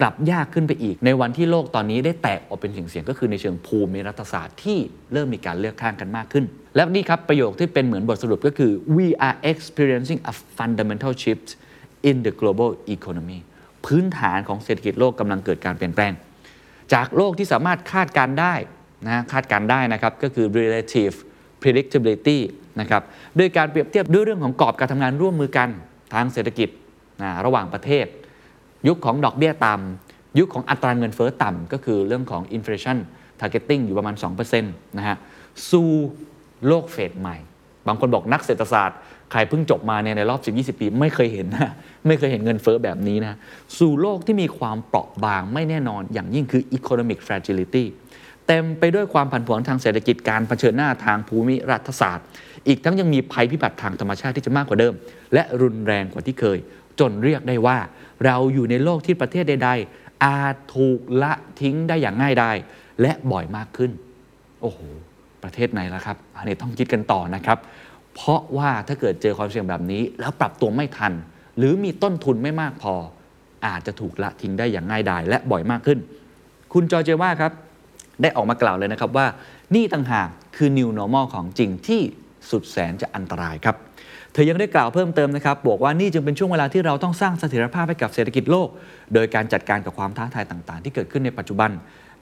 [0.00, 4.78] กลับยากขึ้นไปอีกในวันที่โลกตอนนี้ได้แตกออกเป็นเสียงๆก็คือในเชิงภูมิรัฐศาสตร์ที่
[5.12, 6.44] เริ่มมีการเลือกข้างกันมากขึ้น
[6.74, 11.48] และนี่ครับประโยคที่เป็นเหมือนบทสรุปก็คือ we are experiencing a fundamental shift
[12.08, 13.40] in the global economy
[13.86, 16.12] พื้นฐานของเศรษฐกิจโลกกำลังเกิดการเปลี่ยนแปลง
[16.92, 18.54] จากโลกที่สามารถคาดการได้
[19.06, 21.14] นะคาดการได้นะครับก็คือ relative
[21.62, 22.38] predictability
[22.80, 23.02] นะครับ
[23.36, 25.68] โดยการเปรียบเทียบด้วยเรื่องของกรอบการทำงานร่วมมือกัน
[26.14, 26.68] ทางเศรษฐกิจ
[27.22, 28.06] นะระหว่างประเทศ
[28.88, 32.98] ยุคของดอกเบี้ยต่ำยุคของอัตราเงินเฟ้อต่ำก็คือเรื่องของ inflation
[33.40, 34.14] targeting อยู่ประมาณ
[34.56, 35.16] 2%นะฮะ
[35.70, 35.90] สู่
[36.66, 37.36] โลกเฟสใหม่
[37.86, 38.98] บางคนบอกนักเศรษฐศาสตร์
[39.32, 41.72] ใครเพิ่งจบมาเนี่ยในรอบ 10-20 ปี ไม่เคยเห็นนะ
[42.06, 43.34] ไม่เคยเห็นเงินเฟ้อแบบนี้นะ
[43.78, 47.84] สู่โลกที่มีความเปราะบางไม่แน่นอนอย่างยิ่งคือ economic fragility
[48.46, 52.26] เต็มไปด้วยความผันผวนทางเศรษฐกิจการเผชิญหน้าทางภูมิรัฐศาสตร์
[52.68, 54.94] อีกทั้งยังมีภัยพิบัติทางธรรมชาติที่จะมากกว่าเดิม
[55.34, 56.58] และรุนแรงกว่าที่เคย
[57.00, 57.78] จนเรียกได้ว่า
[58.24, 62.56] เราอยู่ในโลกที่ประเทศใด ๆ อาจถูกละทิ้งได้อย่างง่ายดาย
[63.00, 63.90] และบ่อยมากขึ้น
[64.62, 64.78] โอ้โห
[65.42, 67.58] ประเทศไหนล่ะครับอันนี้ต้องคิดกันต่อนะครับ
[68.16, 71.12] เพราะว่าถ้าเกิดเจอความเสี่ยงแบบนี้ แล้วปรับตัวไม่ทัน
[71.58, 72.94] หรือมีต้นทุนไม่มากพอ
[73.66, 75.98] อาจจะถูกละทิ้งได้อย่างง่ายดายและบ่อยมากขึ้น
[76.72, 77.52] คุณจอเจว่าครับ
[78.22, 79.26] ได้ออกมากล่าวเลยนะครับว่า
[79.74, 82.00] นี่ต่างหากคือ new normal ของจริงที่
[82.50, 83.76] สุดแสนจะอันตรายครับ
[84.32, 88.68] เธอยังได้กล่าวเพิ่มเติมนะครับบอกว่านี่จึงเป็นช่วงเวลาที่เราต้องสร้างเสถียรภาพให้กับเศรษฐกิจโลก
[89.14, 91.70] โดยการจัดการกับความท้าทายต่าง ๆ ที่เกิดขึ้นในปัจจุบัน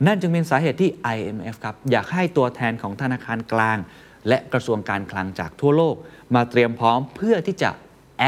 [0.06, 3.78] นั่นจึงเป็นสาเหตุที่ IMF ครับอยากให้ตัวแทนของธนาคารกลาง
[4.28, 5.96] และกระทรวงการคลังจากทั่วโลก
[6.34, 7.70] มาเตรียมพร้อมเพื่อที่จะ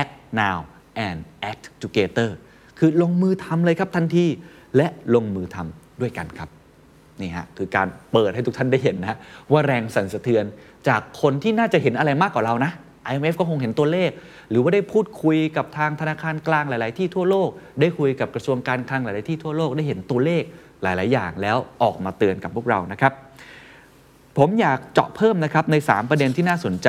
[0.01, 0.59] act now
[1.07, 1.19] and
[1.51, 2.31] act together
[2.79, 4.27] คือลงมือทำเลยครับทันที
[4.77, 6.49] และลงมือทำด้วยกันครับ
[7.21, 9.19] นี่ฮะคือการเปิดให้ทุกท่านได้เห็นนะ
[9.53, 10.45] ว่าแรงสั่นสะเทือน
[10.89, 12.73] จากคนที่น่าจะเห็นอะไรมากกว่าเรานะ
[13.11, 14.11] IMF ก็คงเห็นตัวเลข
[14.51, 17.49] หรือว่าได้พูดคุยกับทางธนาคารกลางหลาย ๆ ที่ทั่วโลก
[17.81, 20.43] ได้คุยกับกระทรวงการคลังหลาย ๆ ที่ทั่วโลกได้เห็นตัวเลข
[20.83, 23.13] หลาย ๆ อย่างแล้วออกมาเตือนกับพวกเรานะครับ
[24.37, 26.89] ผมอยากเจาะเพิ่มนะครับใน 3 ประเด็นที่น่าสนใจ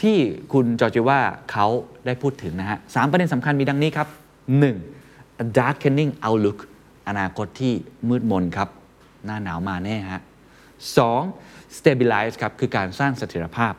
[0.00, 0.16] ที่
[0.52, 1.66] คุณจอร์จิว่าเขา
[2.06, 4.08] ได้พูดถึงนะฮะสประเด็นสำคัญมีดังนี้ครับ
[4.82, 5.58] 1.
[5.58, 6.58] darkening outlook
[7.08, 7.72] อนาคตที่
[8.08, 8.68] มืดมนครับ
[9.24, 10.22] หน้าหนาวมาแน่ฮะ
[10.98, 11.76] 2.
[11.78, 13.74] stabilize ครับคือการสร้างเสถียรภาพ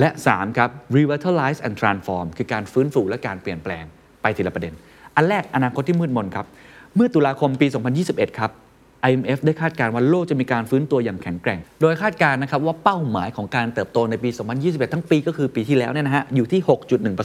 [0.00, 3.84] และ 3 ครับ revitalize and transform คือการฟื้นฟูและการเปลี่ยนแปลง
[4.22, 4.74] ไปทีละประเด็น
[5.16, 6.46] อันแรกอนาคตที่มืดมนครับ
[6.94, 7.66] เมื่อตุลาคมปี
[8.02, 8.50] 2021 ครับ
[9.08, 14.30] IMF ได้คาดการณ์ว่าโลกจะมีการฟื้นตัวอย่างแข็งแกร่ง โดยคาดการณ์นะครับว่าเป้าหมายของการเติบโตในปี
[14.62, 16.60] 2021 ทั้งปีก็คือปีที่แล้วเนี่ยนะฮะอยู่ที่
[17.08, 17.16] 6.1%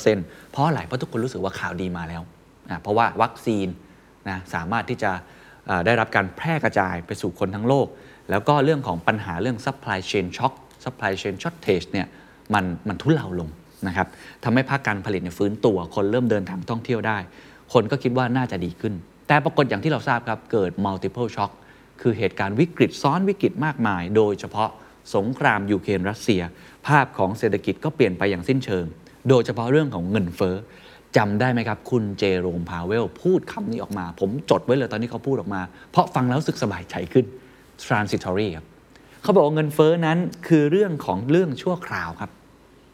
[0.51, 2.21] เพราะอะไรเพราะทุกคนรู้สึกว่าข่าวดีมาแล้ว
[2.69, 3.67] นะเพราะว่าวัคซีน
[4.29, 5.11] นะสามารถที่จะ
[5.85, 7.87] ได้รับการแพร่กระจายไปสู่คนทั้งโลก
[8.29, 12.07] แล้วก็เรื่องของปัญหาเรื่อง supply chain shock supply chain shortage เนี่ย
[12.53, 13.49] มันมันทุเลาลง
[13.87, 14.07] นะครับ
[14.43, 17.17] ทำให้ภาคการผลิตเนี่ยฟื้นตัว คนเริ่มเดินทางท่องเที่ยวได้
[17.73, 18.93] คนก็คิดว่าน่าจะดีขึ้น
[19.27, 21.51] แต่ปรากฏอย่างที่เราทราบครับ เกิด multiple shock
[22.01, 24.69] คือเหตุการณ์วิกฤตซ้อนวิกฤตมากมาย โดยเฉพาะ
[25.15, 26.41] สงครามยูเครนรัสเซีย
[26.87, 28.85] ภาพของเศรษฐกิจก็เปลี่ยนไปอย่างสิ้นเชิง
[29.29, 30.55] โดยเฉพาะเรื่องของเงินเฟ้อ
[31.17, 35.61] จำได้ไหมครับ คุณเจโรมพาเวล พูดคำนี้ออกมา ผมจดไว้เลยตอนนี้เขาพูดออกมา
[35.91, 37.25] เพราะฟังแล้วสึกสบายใจขึ้น
[37.85, 38.65] transitory ครับ
[39.23, 42.31] เขาบอกว่าเงินเฟ้อนั้นคือเรื่องของเรื่องชั่วคราวครับ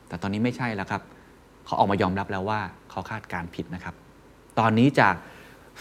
[0.07, 1.01] แต่ตอนนี้ไม่ใช่แล้วครับ
[1.65, 2.59] เขาออกมายอมรับแล้วว่า
[2.91, 3.95] เขาคาดการผิดนะครับ
[4.59, 5.15] ตอนนี้จาก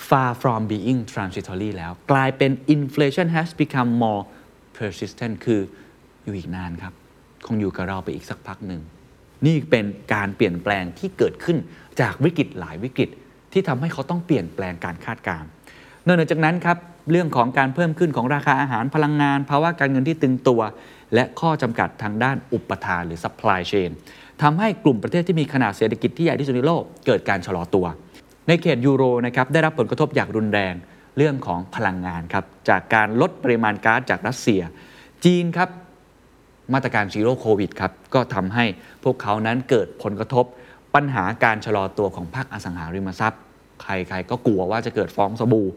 [0.09, 4.23] far from being transitory แล้ว กลายเป็น inflation has become more
[4.77, 5.61] persistent คือ
[6.25, 6.93] อยู่อีกนานครับ
[7.47, 8.83] คงอยู่กับเราไปอีกสักพักหนึ่ง
[9.47, 11.57] นี่เป็นการเปลี่ยนแปลงที่เกิดขึ้น
[12.01, 13.09] จากวิกฤตหลายวิกฤต
[13.53, 15.49] ที่ทำให้เขาต้องเปลี่ยนแปลงการคาดการณ์
[16.07, 16.79] นอกจากนั้นครับ
[17.11, 20.61] เรื่องของการเพิ่มขึ้นของราคาอาหารพลังงานภาวะการเงินที่ตึงตัว
[21.15, 23.91] และข้อจำกัดทางด้านอุปทานหรือ supply chain
[24.43, 27.87] ทำให้กลุ่มประเทศที่มีขนาดเศรษฐกิจที่ใหญ่ที่สุดในโลก เกิดการชะลอตัว
[28.49, 30.75] ในเขตยูโรนะครับได้รับผลกระทบอย่างรุนแรง
[31.17, 34.63] เรื่องของพลังงานครับจากการลดปริมาณก๊าซจากรัสเซีย
[35.25, 35.69] จีนครับ
[36.73, 38.65] มาตรการซีโร่โควิดครับก็ทำให้
[39.05, 40.45] พวกเขานั้นเกิดผลกระทบ
[40.95, 43.41] ปัญหาการชะลอตัวของภาคอสังหาริมทรัพย์
[43.83, 45.69] ใครๆก็กลัวว่าจะเกิดฟองสบู่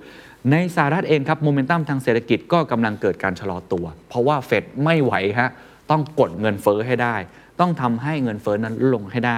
[0.51, 5.49] ในสหรัฐเองครับโมเมนตัมทางเศรษฐกิจก็กำลังเกิดการชะลอตัว เพราะว่าเฟดไม่ไหวฮะ
[5.91, 7.15] ต้องกดเงินเฟ้อให้ได้
[7.60, 9.38] ต้องทำให้เงินเฟ้อนั้นลงให้ได้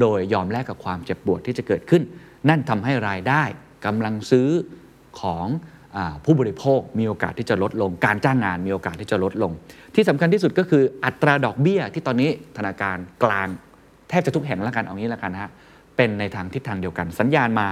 [0.00, 2.02] โดยยอมแลกกับความเจ็บปวดที่จะเกิดขึ้น
[2.48, 3.42] นั่นทำให้รายได้
[3.86, 4.48] กำลังซื้อ
[5.20, 5.46] ของ
[5.96, 9.52] อผู้บริโภคมีโอกาสที่จะลดลง การจ้างงานมีโอกาสที่จะลดลง
[9.94, 13.48] ที่สำคัญที่สุดก็คืออัตราดอกเบี้ยที่ตอนนี้ธนาคารกลาง
[14.08, 15.50] แทบจะทุกแห่งแล้วกันเอางี้แล้วกันฮะ
[15.96, 17.68] เป็นในทางทิศทางเดียวกัน สัญญาณมา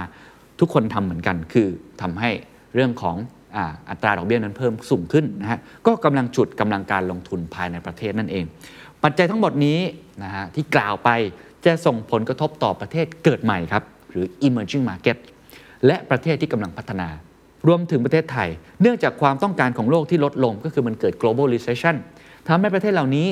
[0.59, 1.67] ทุกคนทำเหมือนกัน คือ
[2.01, 2.29] ทำให้
[2.75, 3.15] เรื่องของ
[3.55, 8.45] อาอัตราดอกเบี้ยนั้นเพิ่มสูงขึ้นนะฮะก็กำลังจุดกำลังการลงทุนภายในประเทศนั่นเอง
[9.03, 9.79] ปัจจัยทั้งหมดนี้
[10.23, 11.09] นะฮะที่กล่าวไป
[11.65, 13.83] จะส่งผลกระทบต่อประเทศเกิดใหม่ครับ
[14.15, 15.17] หรือ emerging market
[15.85, 17.07] และประเทศที่กำลังพัฒนา
[17.67, 18.49] รวมถึงประเทศไทย
[18.81, 21.95] เนื่องจากความต้องการของโลกที่ลดลงก็คือมันเกิด global recession
[22.47, 23.27] ทำให้ประเทศเหล่านี้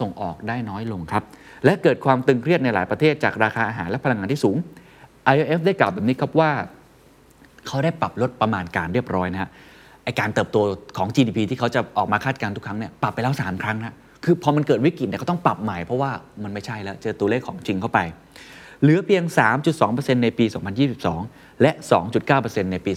[0.00, 1.22] ส่งออกได้น้อยลงครับ
[1.64, 4.56] และเกิดความตึงเครียดในหลายประเทศจากราคาอาหารและพลังงานที่สูง
[5.32, 6.50] IMF ได้กล่าวแบบนี้ครับว่า
[7.66, 9.50] เขาได้ปรับลดประมาณการเรียบร้อยนะฮะ
[10.04, 10.58] ไอการเติบโต
[10.98, 16.10] ของ GDP ที่เขาจะออกมาคาดการณ์ทุกครั้งเนี่ยปรับไปแล้ว 3 ครั้งนะคือพอมันเกิดวิกฤตเนี่ยก็ต้องปรับใหม่เพราะว่า
[16.42, 17.98] มันไม่ใช่แล้ว เจอตัวเลขของจริงเข้าไป
[18.80, 19.24] เหลือเพียง
[19.74, 20.44] 3.2%ในปี
[21.04, 21.72] 2022 และ
[22.22, 22.92] 2.9%ในปี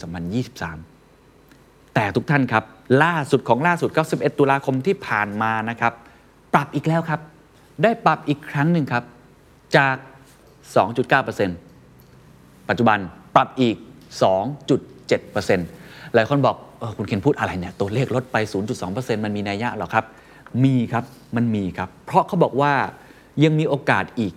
[1.00, 2.64] 2023 แต่ทุกท่านครับ
[3.04, 5.94] ล่าสุดของล่าสุดก็11ตุลาคมที่ผ่านมานะครับ
[6.54, 7.22] ปรับอีกแล้วครับ
[7.84, 9.04] ได้ปรับอีกครั้งหนึ่งครับ
[9.78, 9.96] จาก
[10.78, 13.00] 2.9%ปัจจุบัน
[13.36, 13.76] ปรับอีก
[14.96, 18.38] 2.7%หลายคนบอกออคุณเคนพูดอะไรเนี่ย ตัวเลขลดไป
[18.82, 20.06] 0.2%มันมีนัยยะหรอครับ
[20.64, 22.74] มีครับ มันมีครับ เพราะเขาบอกว่า
[23.44, 24.34] ยังมีโอกาสอีก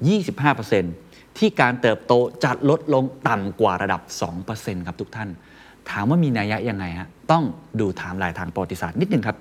[0.74, 1.10] 25%
[1.40, 2.12] ที่การเติบโต
[2.44, 4.03] จะลดลงต่ำกว่าระดับ
[4.44, 5.29] 2%ครับทุกท่าน
[5.90, 7.44] ถามว่ามีนัยยะยังไงฮะต้อง
[7.81, 9.37] ดูไทม์ไลน์ทางประวัติศาสตร์นิดหนึ่งครับ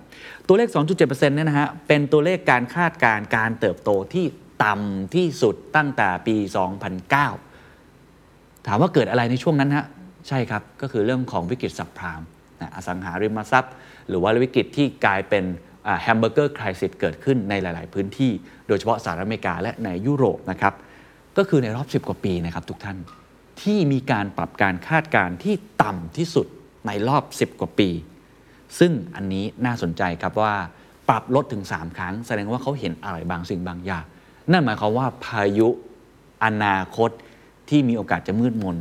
[0.48, 4.26] ตัวเลข 2.7%เนี่ยนะฮะเป็นตัวเลขการคาดการณ์การเติบโตที่
[4.64, 6.36] ต่ำที่สุดตั้งแต่ปี
[7.72, 9.86] 2009 ถามว่าเกิดอะไรในช่วงนั้นฮะ
[10.28, 12.22] ใช่ครับ ก็คือเรื่องของวิกฤต subprime
[12.62, 13.74] นะอสังหาริมทรัพย์
[14.10, 15.44] หรือว่าวิกฤตที่กลายเป็น
[16.02, 18.32] hamburger crisis เกิดขึ้นในหลาย ๆ พื้นที่
[18.68, 20.74] โดยเฉพาะสหรัฐอเมริกาและในยุโรปนะครับ
[21.38, 22.98] ก็คือในรอบ 10 กว่าปีนะครับทุกท่าน
[23.62, 26.48] ที่มีการปรับการคาดการณ์ที่ต่ำที่สุด
[26.88, 27.90] ในรอบ 10 กว่าปี
[28.80, 30.54] ซึ่งอันนี้น่าสนใจครับว่า
[31.10, 34.06] ปรับลดถึง 3 ครั้ง แสดงว่าเขาเห็นอะไรบางสิ่งบางอย่าง
[34.52, 35.70] นั่นหมายความว่าพายุ
[36.44, 37.10] อนาคต
[37.70, 38.78] ที่มีโอกาสจะมืดมน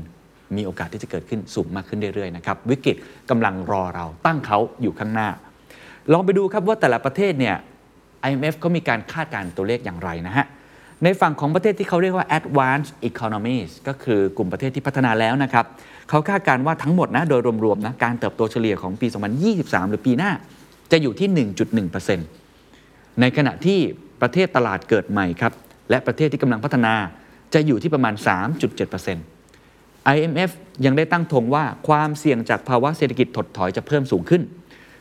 [0.57, 2.97] มีโอกาสที่จะเกิดขึ้นสูงมากขึ้นเรื่อยๆนะครับวิกฤต
[3.31, 5.29] กำลังรอเราตั้งเขาอยู่ข้างหน้า
[6.13, 7.57] ลองไปดูครับว่าแต่ละประเทศเนี่ย
[8.29, 10.47] IMF เขามีการคาดการณ์ตัวเลขอย่างไรนะฮะ
[11.05, 15.67] ในฝั่งของประเทศที่เขาเรียกว่า advanced economies ก็คือกลุ่มประเทศที่พัฒนาแล้วนะครับ
[16.09, 19.07] เขาคาดการณ์ว่าทั้งหมดนะโดยรวมๆนะการเติบโตเฉลี่ยของปี
[19.49, 20.33] 2023 หรือปีหน้า
[20.93, 21.29] จะอยู่ที่
[22.51, 23.79] 1.1%ในขณะที่
[24.21, 25.53] ประเทศตลาดเกิดใหม่ครับ
[25.91, 26.95] และประเทศที่กำลังพัฒนา
[27.55, 28.15] จะอยู่ที่ประมาณ
[28.95, 30.51] 3.7% IMF
[30.85, 34.43] ยังได้ตั้งธงว่าความเสี่ยงจากภาวะเศรษฐกิจถดถอยจะเพิ่มสูงขึ้น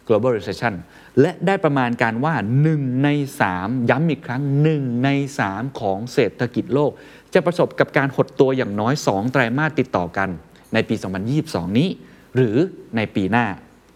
[0.07, 0.73] global recession
[1.21, 2.35] และได้ประมาณการว่า
[2.69, 3.09] 1 ใน
[3.49, 4.41] 3 ย้ำอีกครั้ง
[4.73, 5.09] 1 ใน
[5.45, 6.91] 3 ของเศรษฐกิจโลก
[7.33, 10.29] จะประสบกับการหดตัวอย่างน้อย 2 ไตรมาสติดต่อกัน
[10.73, 10.95] ในปี
[11.37, 11.89] 2022 นี้
[12.35, 12.55] หรือ
[12.95, 13.45] ในปีหน้า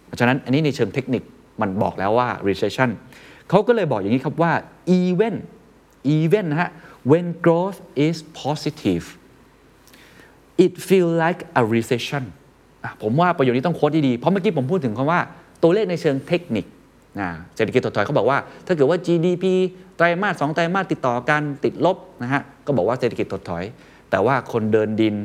[0.05, 1.23] เพราะฉะนั้นอันนี้ในเชิงเทคนิค
[1.61, 2.89] มันบอกแล้วว่า recession
[3.49, 4.53] เขาก็เลยบอกอย่างนี้ครับว่า
[4.99, 5.33] even
[6.15, 6.71] even นะฮะ
[7.11, 9.05] when growth is positive
[10.63, 12.23] it feel like a recession
[13.01, 15.19] ผมว่าประโยคนี้ต้องโค้ดดีๆ เพราะเมื่อกี้ผมพูดถึงคำว่า
[15.61, 16.65] ตัวเลขในเชิงเทคนิค
[17.55, 19.45] เศรษฐกิจถดถอยเขาบอกว่า ถ้าเกิดว่า GDP
[19.97, 23.63] ไตรมาสสองไตรมาสติดต่อกันติดลบนะฮะก็บอกว่าเศรษฐกิจถดถอย
[24.09, 25.15] แต่ว่าคนเดินดิน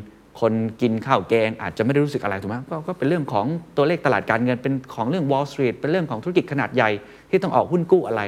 [0.40, 3.46] คนกินข้าวแกงอาจจะไม่ได้รู้สึกอะไรถูกไหมก็ก็เป็นเรื่องของ
[3.76, 6.90] ตัวเลขตลาดการเงินเป็นของเรื่อง Wall Street เป็นเรื่องของธุรกิจขนาดใหญ่
[7.30, 8.22] ที่ต้องออกหุ้นกู้อะไร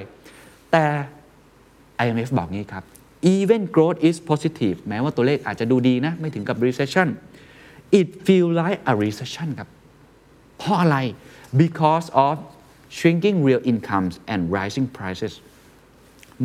[0.73, 0.85] แต่
[2.05, 2.85] IMF บอกงี้ครับ
[3.35, 7.09] even growth is positive แม้ว่าตัวเลขอาจจะดูดีนะ ไม่ถึงกับ recession
[7.99, 9.68] it feel like a recession ครับ
[10.59, 10.97] เพราะอะไร
[11.62, 12.37] because of
[12.96, 15.35] shrinking real incomes and rising prices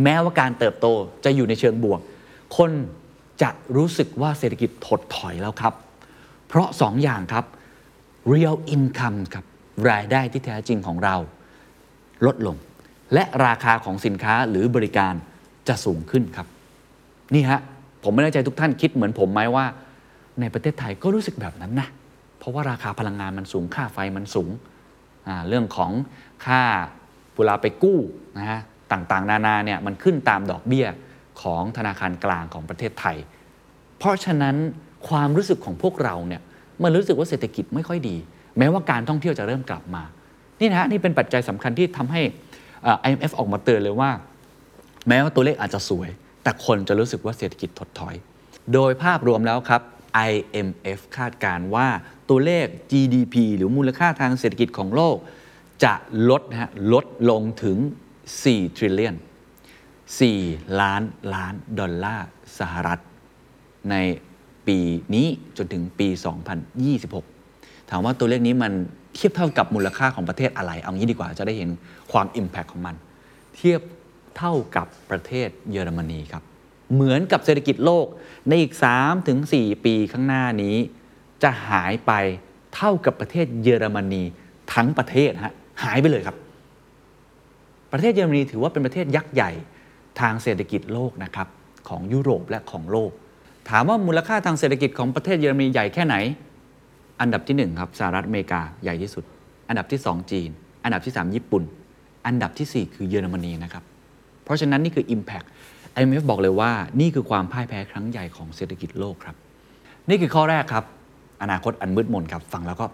[0.04, 0.88] แม้ว่าการเติบโต
[1.26, 2.00] จะอยู่ในเชิงบวก
[2.58, 2.72] คน
[3.42, 5.74] จะรู้สึกว่าเศรษฐกิจถดถอยแล้วครับ
[6.48, 7.46] เพราะสองอย่างครับ
[8.34, 9.46] real income ครับ
[9.90, 11.16] รายได้ที่แท้จริงของเรา
[12.26, 12.56] ลดลง
[13.14, 15.14] และราคาของสินค้าหรือบริการ
[15.68, 16.48] จะสูงขึ้นครับ
[17.34, 17.60] นี่ฮะ
[18.04, 19.66] ผมไม่แน่ใจทุกท่านคิดเหมือนผมไหมว่า
[20.40, 21.88] ในประเทศไทยก็รู้สึกแบบนั้นนะ
[22.38, 24.50] เพราะว่าราคาพลังงานมันสูงค่าไฟมันสูง
[25.48, 25.92] เรื่องของ
[26.46, 26.64] ค่า
[27.36, 28.00] เวลาไปกู้
[28.38, 28.60] นะฮะ
[28.92, 30.88] ต่างๆ นานาเนี่ยมันขึ้นตามดอกเบี้ย
[31.42, 33.18] ของธนาคารกลางของประเทศไทย
[34.00, 34.56] เพราะฉะนั้น
[35.10, 36.42] ความรู้สึกของพวกเราเนี่ย
[36.84, 38.16] มันรู้สึกว่าเศรษฐกิจไม่ค่อยดี
[38.58, 40.04] แม้ว่าการท่องเที่ยวจะเริ่มกลับมา
[40.60, 42.22] นี่นะฮะนี่เป็นปัจจัยสำคัญที่ทำให้
[42.84, 44.12] เอ่อ IMF ออกมาเตือนเลยว่า
[45.08, 46.10] แม้ว่าตัวเลขอาจจะสวย
[46.44, 48.16] แต่คนจะรู้สึกว่าเศรษฐกิจถดถอย
[48.74, 49.82] โดยภาพรวมแล้วครับ
[50.32, 51.88] IMF คาดการณ์ว่า
[52.30, 55.18] ตัวเลข GDP หรือมูลค่าทางเศรษฐกิจของโลก
[55.84, 55.94] จะ
[56.30, 57.78] ลดนะฮะลดลงถึง
[58.28, 59.16] 4 trillion
[60.00, 61.02] 4 ล้าน
[61.34, 62.28] ล้านดอลลาร์
[62.60, 63.00] สหรัฐ
[63.92, 63.96] ใน
[64.68, 64.80] ปี
[65.16, 66.08] นี้จนถึงปี
[67.00, 68.74] 2026 ถามว่าตัวเลขนี้มัน
[69.16, 71.70] เทียบเท่ากับมูลค่าของประเทศอะไร เอางี้ดีกว่าจะได้เห็น
[72.12, 72.96] ความ Impact ของมัน
[73.56, 73.82] เทียบ
[74.38, 76.44] เท่ากับประเทศเยอรมนีครับ
[76.94, 78.06] เหมือนกับเศรษฐกิจโลก
[78.48, 78.74] ในอีก
[79.30, 80.78] 3-4 ปีข้างหน้านี้
[81.44, 82.12] จะหายไป
[82.76, 84.24] เท่ากับประเทศเยอรมนี
[84.74, 85.54] ทั้งประเทศฮะ
[85.84, 86.38] หายไปเลยครับ
[87.92, 89.52] ประเทศเยอรมนีถือว่าเป็นประเทศยักษ์ใหญ่
[90.20, 91.48] ทางเศรษฐกิจโลกนะครับ
[91.90, 93.12] ของยุโรปและของโลก
[93.70, 96.16] ถามว่ามูลค่าทางเศรษฐกิจของประเทศเยอรมนีใหญ่แค่ไหน
[97.22, 99.24] อันดับที่1ครับสหรัฐอเมริกาใหญ่ที่สุด
[99.70, 100.50] อันดับที่ 2 จีน
[100.84, 101.64] อันดับที่ 3 ญี่ปุ่น
[102.26, 103.84] อันดับทีสี่4 คือเยอรมนีนะครับ
[104.44, 105.48] เพราะฉะนั้นนี่คือ Impact
[105.96, 109.36] IMF บอกเลยว่านี่คือความพ่ายแพ้ครั้งใหญ่ของเศรษฐกิจโลกครับ
[110.10, 110.86] นี่คือข้อแรกครับ
[111.44, 112.86] อนาคตอันมืดมนครับฟังแล้วก็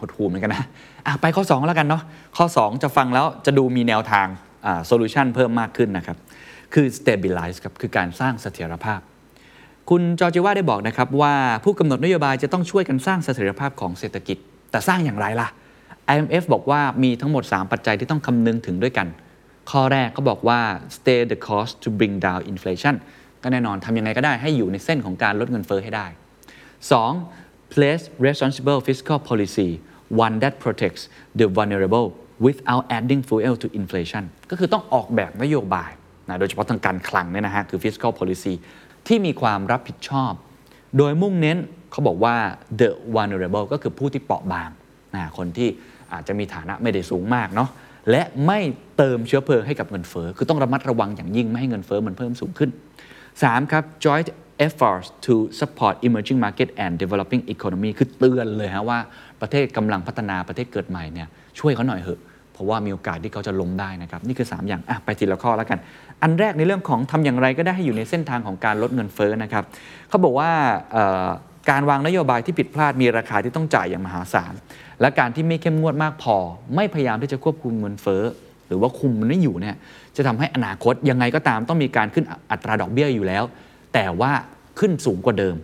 [0.00, 2.02] หดหูเหมือนกันนะะไปข้อ 2 แล้วกันเนาะ
[2.36, 4.26] ข้อ 2 จะฟังแล้วจะดูมีแนวทาง
[4.86, 6.16] โซลูชันเพิ่มมากขึ้นนะครับ
[6.74, 9.00] คือ stabilize ครับคือการสร้างเสถียรภาพ
[9.90, 14.36] คุณจอร์จิว่าได้บอกนะครับว่าผู้กำหนดนโยบายจะต้องช่วยกันสร้างเสถียรภาพของเศรษฐกิจ
[14.70, 15.48] แต่สร้างอย่างไรล่ะ
[16.12, 19.06] IMF บอกว่ามีทั้งหมด 3 ปัจจัยที่ต้องคำนึงถึงด้วยกัน
[19.70, 20.60] ข้อแรกเขาบอกว่า
[20.96, 22.94] stay the course to bring down inflation
[23.42, 26.06] ก็แน่นอนทำยังไงก็ได้ให้อยู่ในเส้นของการลดเงินเฟ้อให้ได้
[26.80, 27.45] 2.
[27.74, 29.70] Place responsible fiscal policy
[30.24, 31.02] one that protects
[31.38, 32.06] the vulnerable
[32.46, 35.90] without adding fuel to inflation ก็คือต้องออกแบบนโยบาย
[36.28, 38.54] นะโดยเฉพาะทางการคลังเนี่ยนะฮะคือ fiscal policy
[39.06, 40.32] ที่มีความรับผิดชอบ
[40.98, 41.58] โดยมุ่งเน้น
[41.90, 42.34] เขาบอกว่า
[42.80, 44.70] the vulnerable ก็คือผู้ที่เปราะบาง
[45.14, 45.68] นะคนที่
[46.12, 47.68] อาจจะมีฐานะไม่ได้สูงมากเนาะ
[48.10, 48.60] และไม่
[48.96, 52.70] เติมเชื้อเพลิงให้กับเงินเฟ้อคือต้องระมัดระวังอย่างยิ่งไม่ให้เงินเฟ้อมันเพิ่มสูงขึ้น
[53.20, 53.72] 3.
[53.72, 54.28] ครับ joint
[54.66, 58.98] efforts to support emerging market and developing economy คือเตือนเลยฮะว่า
[59.40, 62.20] ประเทศกำลังพัฒนาประเทศเกิดใหม่เนี่ยช่วยเขาหน่อยเถอะ
[62.52, 65.78] เพราะว่ามีโอกาสที่เขาจะล้มได้นะครับ นี่คือ 3 อย่างอะไปทีละข้อแล้วกัน
[66.22, 69.64] อันแรกในเรื่องของทำอย่างไรก็ได้ให้อยู่ในเส้นทางของการลดเงินเฟ้อนะครับ
[70.08, 70.50] เขาบอกว่า
[71.70, 74.54] การวางนโยบายที่ผิดพลาดมีราคาที่ต้องจ่ายอย่างมหาศาล
[75.00, 76.36] และการที่ไม่เข้มงวดมากพอ
[76.76, 78.22] ไม่พยายามที่จะควบคุมเงินเฟ้อ
[78.68, 79.76] หรือว่าคุมมันไม่อยู่เนี่ย
[80.16, 83.44] จะทำให้อนาคตยังไงก็ตามต้องมีการขึ้นอัตราดอกเบี้ยอยู่แล้ว
[83.96, 84.32] แต่ว่า
[84.78, 85.56] ขึ้นสูงกว่าเดิม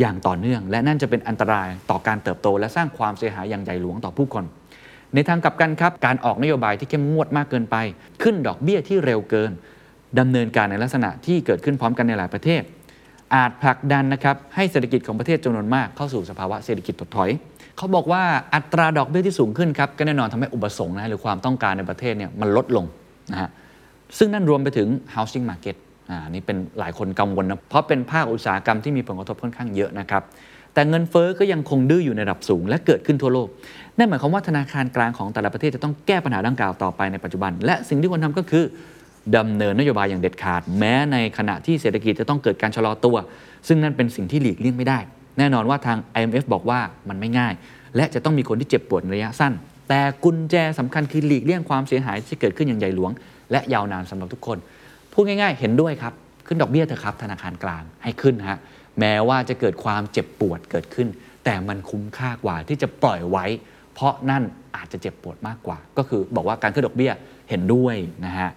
[0.00, 4.44] อย่างต่อเนื่อง และนั่นจะเป็นอันตรายต่อการเติบโต และสร้างความเสียหายอย่างใหญ่หลวงต่อผู้คน
[5.14, 7.76] ในทางกลับกันครับ การออกนโยบายที่เข้มงวดมากเกินไป
[8.22, 9.50] ขึ้นดอกเบี้ยที่เร็วเกิน
[10.18, 12.62] ดำเนินการในลักษณะที่เกิดขึ้นพร้อมกันในหลายประเทศ
[13.34, 17.30] อาจผลักดันนะครับให้เศรษฐกิจของประเทศจำนวนมากเข้าสู่สภาวะเศรษฐกิจถดถอย
[17.76, 18.22] เขาบอกว่า
[18.54, 22.84] อัตราดอกเบี้ยที่สูงขึ้นครับก็แน่นอนทำให้อุปสงค์นะหรือความต้องการในประเทศเนี่ยมันลดลง
[23.32, 23.50] นะฮะ
[24.18, 25.76] ซึ่งนั่นรวมไปถึง housing market
[26.10, 30.22] อ่านี่เป็นหลายคนกังวลนะเพราะเป็นภาคอุตสาหกรรมที่มีผลกระทบค่อนข้างเยอะนะครับ
[30.74, 33.48] แต่เงินเฟ้อก็ยังคงดื้ออยู่ในระดับสูง และเกิดขึ้นทั่วโลก
[33.96, 38.64] นั่นหมายความว่าธนาคารกลางของแต่ละประเทศจะต้องแก้ปัญหาดังกล่าวต่อไปในปัจจุบัน และสิ่งที่ควรทำก็คือ
[39.36, 43.16] ดำเนินนโยบายอย่างเด็ดขาด แม้ในขณะที่เศรษฐกิจจะต้องเกิดการชะลอตัว
[43.68, 44.98] ซึ่งนั่นเป็นสิ่งที่หลีกเลี่ยงไม่ได้
[45.38, 47.54] แน่นอนว่าทาง IMF บอกว่ามันไม่ง่าย
[47.96, 49.52] และจะต้องมีคนที่เจ็บปวดในระยะสั้น
[49.88, 53.10] แต่กุญแจสำคัญคือหลีกเลี่ยงความเสียหายที่เกิดขึ้นอย่างใหญ่หลวง
[53.52, 54.58] และยาวนานสำหรับทุกคน
[55.20, 56.14] พูดง่าย ๆ เห็นด้วยครับ
[56.46, 58.58] ขึ้นดอกเบี้ยเถอะครับ ธนาคารกลางให้ขึ้นฮะ
[59.00, 61.08] แม้ว่าจะเกิดความเจ็บปวดเกิดขึ้น
[61.44, 63.44] แต่มันคุ้มค่ากว่าที่จะปล่อยไว้
[63.94, 64.42] เพราะนั่น
[64.76, 67.12] อาจจะเจ็บปวดมากกว่า ก็คือบอกว่าการขึ้นดอกเบี้ย
[67.50, 68.50] เห็นด้วยนะฮะ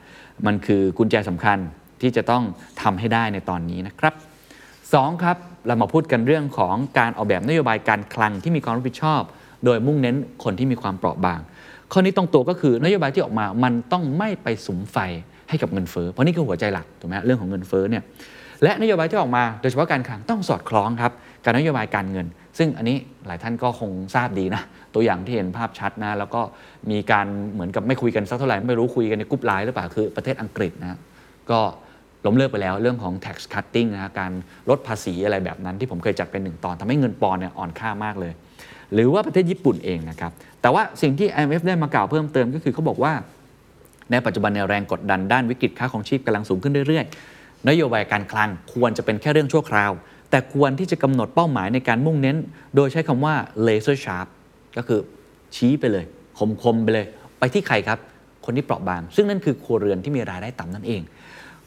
[0.45, 1.58] มันคือกุญแจสำคัญ
[2.02, 2.43] ที่จะต้อง
[2.82, 4.13] ทำให้ได้ในตอนนี้นะครับ
[4.69, 9.21] 2ครับเรามาพูดกันเรื่องของการออกแบบนโยบายการคลังที่มีความรับผิดชอบ
[9.65, 11.39] โดยมุ่งเน้นคนที่มีความเปราะบาง
[11.91, 14.97] ข้อนี้ตรงตัวก็คือนโยบายที่ออกมามันต้องไม่ไปสุมไฟ
[15.51, 18.03] ให้กับเงินเฟ้อเพราะนี่คือหัวใจหลักถูกไหมเรื่องของเงินเฟ้อเนี่ย
[18.63, 21.11] และนโยบายที่ออกมาโดยเฉพาะการคลังต้องสอดคล้องครับ
[21.43, 24.61] กับนโยบายการเงิน ซึ่งอันนี้หลายท่านก็คงทราบดีนะ
[24.93, 26.41] ตัวอย่างที่เห็นภาพชัดนะแล้วก็
[26.91, 30.99] มีการเหมือนกับไม่คุยกันสักเท่าไหร่ไม่รู้คุยกันใน group Line หรือเปล่าคือประเทศอังกฤษนะ
[31.51, 31.59] ก็
[32.25, 34.31] ล้มเลิกไปแล้วเรื่องของ tax cutting นะการ
[34.69, 38.33] ลดภาษีอะไรแบบนั้นที่ผมเคยจัดเป็นหนึ่งตอนทำให้เงินปอนด์เนี่ยอ่อนค่ามากเลย
[38.93, 43.13] หรือว่าประเทศญี่ปุ่นเองนะครับแต่ว่าสิ่งที่ IMF ได้มากล่าวเพิ่มเติมก็คือเขาบอกว่า
[44.12, 49.91] ในปัจจุบันในแรงกดดันด้านวิกฤตค่าของชีพกำลังสูงขึ้นเรื่อยๆ นโยบายการคลังควรจะเป็นแค่เรื่องชั่วคราว
[50.30, 52.38] แต่ควรที่จะกำหนดเป้าหมายในการมุ่งเน้น
[52.76, 53.34] โดยใช้คำว่า
[53.67, 54.28] laser sharp
[54.78, 55.00] ก็คือ
[55.56, 56.06] ชี้ไปเลย
[56.63, 57.06] คมๆไปเลย
[57.39, 58.00] ไปที่ใครครับ
[58.45, 61.02] คนที่เปราะบาง ซึ่งนั่นคือครัวเรือนที่มีรายได้ต่ำนั่นเอง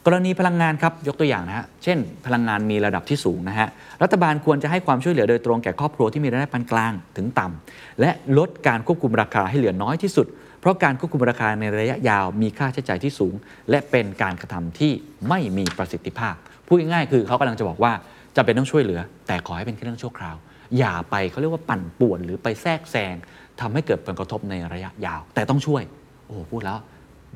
[0.05, 3.67] กรณีพลังงานครับยกตัวอย่างนะฮะเช่น พลังงานมีระดับที่สูงนะฮะ
[4.03, 10.27] รัฐบาลควรจะให้ความช่วยเหลือโดยตรงแก่ครอบครัวที่มีรายได้ปานกลางถึงต่ำและลดการควบคุมราคาให้เหลือน้อยที่สุด
[10.65, 13.33] เพราะการควบคุมราคาในระยะยาวมีค่าใช้จ่ายที่สูง
[13.69, 14.91] และเป็นการกระทำที่
[15.29, 16.35] ไม่มีประสิทธิภาพ
[16.67, 17.91] พูดง่ายๆคือเขากำลังจะบอกว่า
[18.35, 20.35] จะเป็นต้องช่วยเหลือ แต่ขอให้เป็นแค่เรื่องชั่วคราว
[20.77, 23.15] อย่าไปเขาเรียกว่าปั่นป่วนหรือไปแทรกแซง
[23.61, 25.83] ทำให้เกิดผลกระทบในระยะยาว แต่ต้องช่วย
[26.27, 26.79] โอ้พูดแล้ว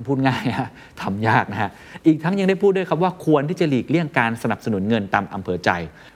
[0.07, 0.69] พูดง่ายฮะ
[1.01, 1.69] ทำยากนะฮะ
[2.05, 5.71] อีกทั้งยังได้พูดด้วยครับว่าควรที่จะหลีกเลี่ยงการสนับสนุนเงินตามอำเภอใจ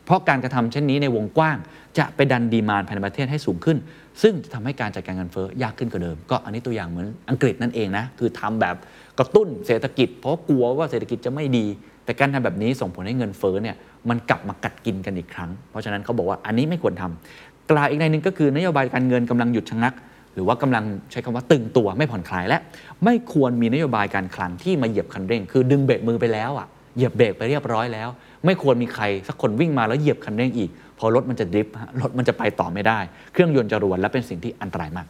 [0.06, 1.58] เพราะการกระทำเช่นนี้ในวงกว้าง
[1.98, 3.78] จะไปดันดีมานภายในประเทศให้สูงขึ้น
[4.22, 8.76] ซึ่งจะทำให้การจัดการเงินเฟ้อยากขึ้นกว่าเดิม ก็อันนี้ตัวอย่างเหมือนอังกฤษนั่นเองนะคือทำแบบ
[9.20, 11.66] กระตุ้นเศรษฐกิจ เพราะกลัวว่าเศรษฐกิจจะไม่ดี
[12.06, 13.76] แต่การทำแบบนี้ส่งผลให้เงินเฟ้อเนี่ย
[14.10, 19.94] มันกลับมากัดกินกันอีกครั้ง เพราะฉะนั้นเขาบอกว่าอันนี้ไม่ควรทำกล่าวอีกในหนึ่งก็คือนโยบายการเงินกำลังหยุดชะงัก
[20.34, 22.60] หรือว่ากำลังใช้คำว่าตึงตัวไม่ผ่อนคลายและ
[23.04, 28.10] ไม่ควรมีนโยบายการคลังที่มาเหยียบคันเร่ง คือดึงเบรกมือไปแล้วอะเหยียบเบรกไปเรียบร้อยแล้ว
[28.46, 30.70] ไม่ควรมีใครสักคนวิ่งมาแล้วเหยียบคันเร่งอีก
[31.04, 33.00] อรถมันจะดริฟต์รถมันจะไปต่อไม่ได้
[33.34, 35.08] เครื่องยนต์จะรวนและเป็นสิ่งที่อันตรายมาก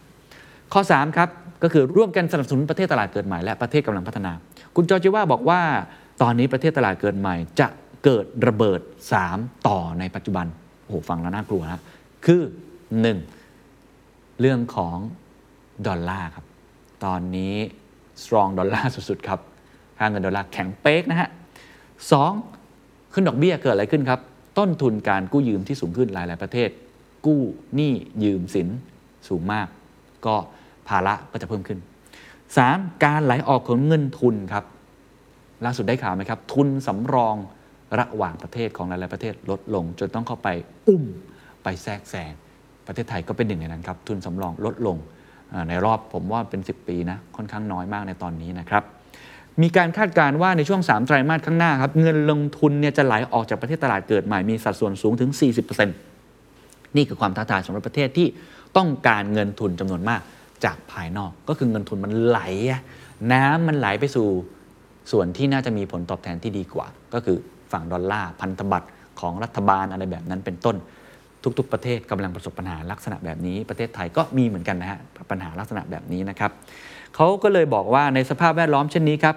[0.74, 1.30] ข้อ 3 ครับ
[1.64, 4.32] ก็คือร่วมกันสนับสนุนประเทศตลาดเกิดใหม่และประเทศกำลังพัฒนา
[4.76, 5.62] คุณจอร์จิว่าบอกว่า
[6.22, 7.68] ตอนนี้ประเทศตลาดเกิดใหม่ จะ
[8.04, 8.80] เกิดระเบิด
[9.24, 10.46] 3 ต่อในปัจจุบัน
[10.84, 11.82] โอ้โหฟังแล้วน่ากลัวนะ
[12.26, 12.42] คือ
[13.62, 14.40] 1.
[14.40, 14.98] เรื่องของ
[15.88, 16.46] ดอลลาร์ครับ
[17.06, 17.56] ตอนนี้
[18.22, 19.40] strong ดอลลาร์สุดๆครับ
[19.98, 21.30] ค่าเงินดอลลาร์แข็งเป๊กนะฮะ
[22.12, 22.32] สอง
[23.14, 24.20] ขึ้นดอกเบี้ยเกิดอะไรขึ้นครับ
[24.58, 26.70] ต้นทุนการกู้ยืมที่สูงขึ้นหลาย ๆ ประเทศ
[27.26, 27.42] กู้
[27.76, 28.68] หนี้ยืมสิน
[29.28, 29.68] สูงมาก
[30.26, 30.36] ก็
[30.88, 31.80] ภาระก็จะเพิ่มขึ้น
[32.42, 33.04] 3.
[33.04, 34.64] การไหลออกของเงินทุนครับ
[35.66, 37.36] ล่าสุดได้ข่าวไหมครับ ทุนสำรอง
[38.00, 40.50] ระหว่างประเทศของหลาย ๆ ประเทศลดลง จนต้องเข้าไป
[40.88, 41.04] อุ้ม
[41.64, 42.32] ไปแทรกแซง
[42.88, 44.98] ประเทศไทยก็เป็นหนึ่งในนั้นครับ ทุนสำรองลดลง
[45.70, 48.84] ในรอบผมว่าเป็น 10 ปีนะค่อนข้างน้อยมากในตอนนี้นะครับ
[49.62, 55.30] มีการคาดการณ์ว่าในช่วง 3 ไตรมาสข้างหน้าครับเงินลงทุนเนี่ยจะไหลออกจากประเทศตลาดเกิดใหม่มีสัดส่วนสูงถึง
[56.14, 58.28] 40%นี่คือความท้าทายสำหรับประเทศที่
[58.78, 60.22] ต้องการเงินทุนจำนวนมาก
[60.66, 62.40] จากภายนอก ก็คือเงินทุนมันไหล
[63.34, 64.28] น้ำมันไหลไปสู่
[65.12, 67.38] ส่วนที่น่าจะมีผลตอบแทนที่ดีกว่า ก็คือ
[67.72, 68.88] ฝั่งดอลลาร์พันธบัตร
[69.20, 70.76] ของรัฐบาลอะไรแบบนั้นเป็นต้น
[71.58, 75.00] ทุก ๆ ประเทศกำลังประสบปัญหาลักษณะแบบนี้ ประเทศไทยก็มีเหมือนกันนะฮะ
[75.32, 76.52] ปัญหาลักษณะแบบนี้นะครับ
[77.16, 79.36] เขาก็เลยบอกว่าในสภาพแวดล้อมเช่นนี้ครับ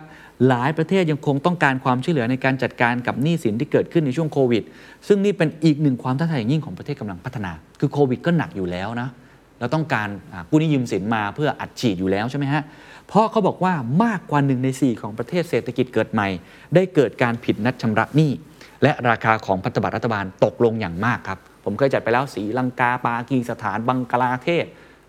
[0.49, 4.63] หลายประเทศยังคงต้องการความช่วยเหลือในการจัดการกับหนี้สินที่เกิดขึ้นในช่วงโควิด
[5.07, 9.09] ซึ่งนี่เป็นอีกหนึ่งความท้าทายอย่างยิ่งของประเทศกำลังพัฒนา คือโควิดก็หนักอยู่แล้วนะ
[9.61, 10.09] เราต้องการ
[10.49, 12.63] กู้หนี้ยืมสินมาเพื่ออัดฉีดอยู่แล้วใช่ไหมฮะ
[13.09, 16.29] เพราะเขาบอกว่ามากกว่าหนึ่งในสี่ของประเทศเศรษฐกิจเกิดใหม่
[16.75, 18.31] ได้เกิดการผิดนัดชำระหนี้
[18.83, 24.65] และราคาของพันธบัตรรัฐบาลตกลงอย่างมากครับ ผมเคยจัดไปแล้วสีลังกาปากีสถานบังกลาเทศ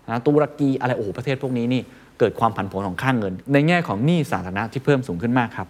[0.08, 1.82] นะตุรกีอะไรโอ้ประเทศพวกนี้นี่
[2.18, 5.66] เกิดความผันผวนของค่างเงิน ในแง่ของหนี้สาธารณะที่เพิ่มสูงขึ้นมากครับ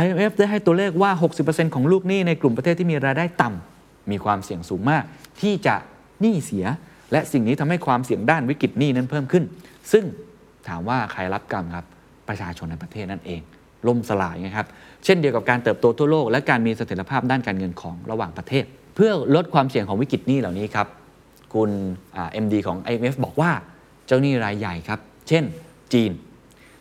[0.00, 1.10] IMF ได้ให้ตัวเลขว่า
[1.42, 5.04] 60%ของลูกหนี้ในกลุ่มประเทศที่มีรายได้ต่ำมีความเสี่ยงสูงมาก
[5.40, 5.74] ที่จะ
[6.20, 6.66] หนี้เสีย
[7.12, 9.44] และสิ่งนี้ทำให้ความเสี่ยงด้านวิกฤตหนี้นั้นเพิ่มขึ้น
[9.92, 10.04] ซึ่ง
[10.68, 11.84] ถามว่าใครรับกรรมครับ
[12.28, 13.40] ประชาชนในประเทศนั่นเอง
[13.86, 14.66] ล่มสลายนะครับ
[15.04, 20.86] เช่นเดียวกับการเติบโตทั่วโลก และการมีเสถียรภาพด้านการเงินของระหว่างประเทศ เพื่อลดความเสี่ยงของวิกฤตหนี้เหล่านี้ครับ
[21.54, 21.70] คุณ
[22.12, 23.50] เอ็มดีของ IMF บอกว่า
[24.06, 25.44] เจ้าหนี้รายใหญ่ครับ เช่น
[25.94, 26.12] จีน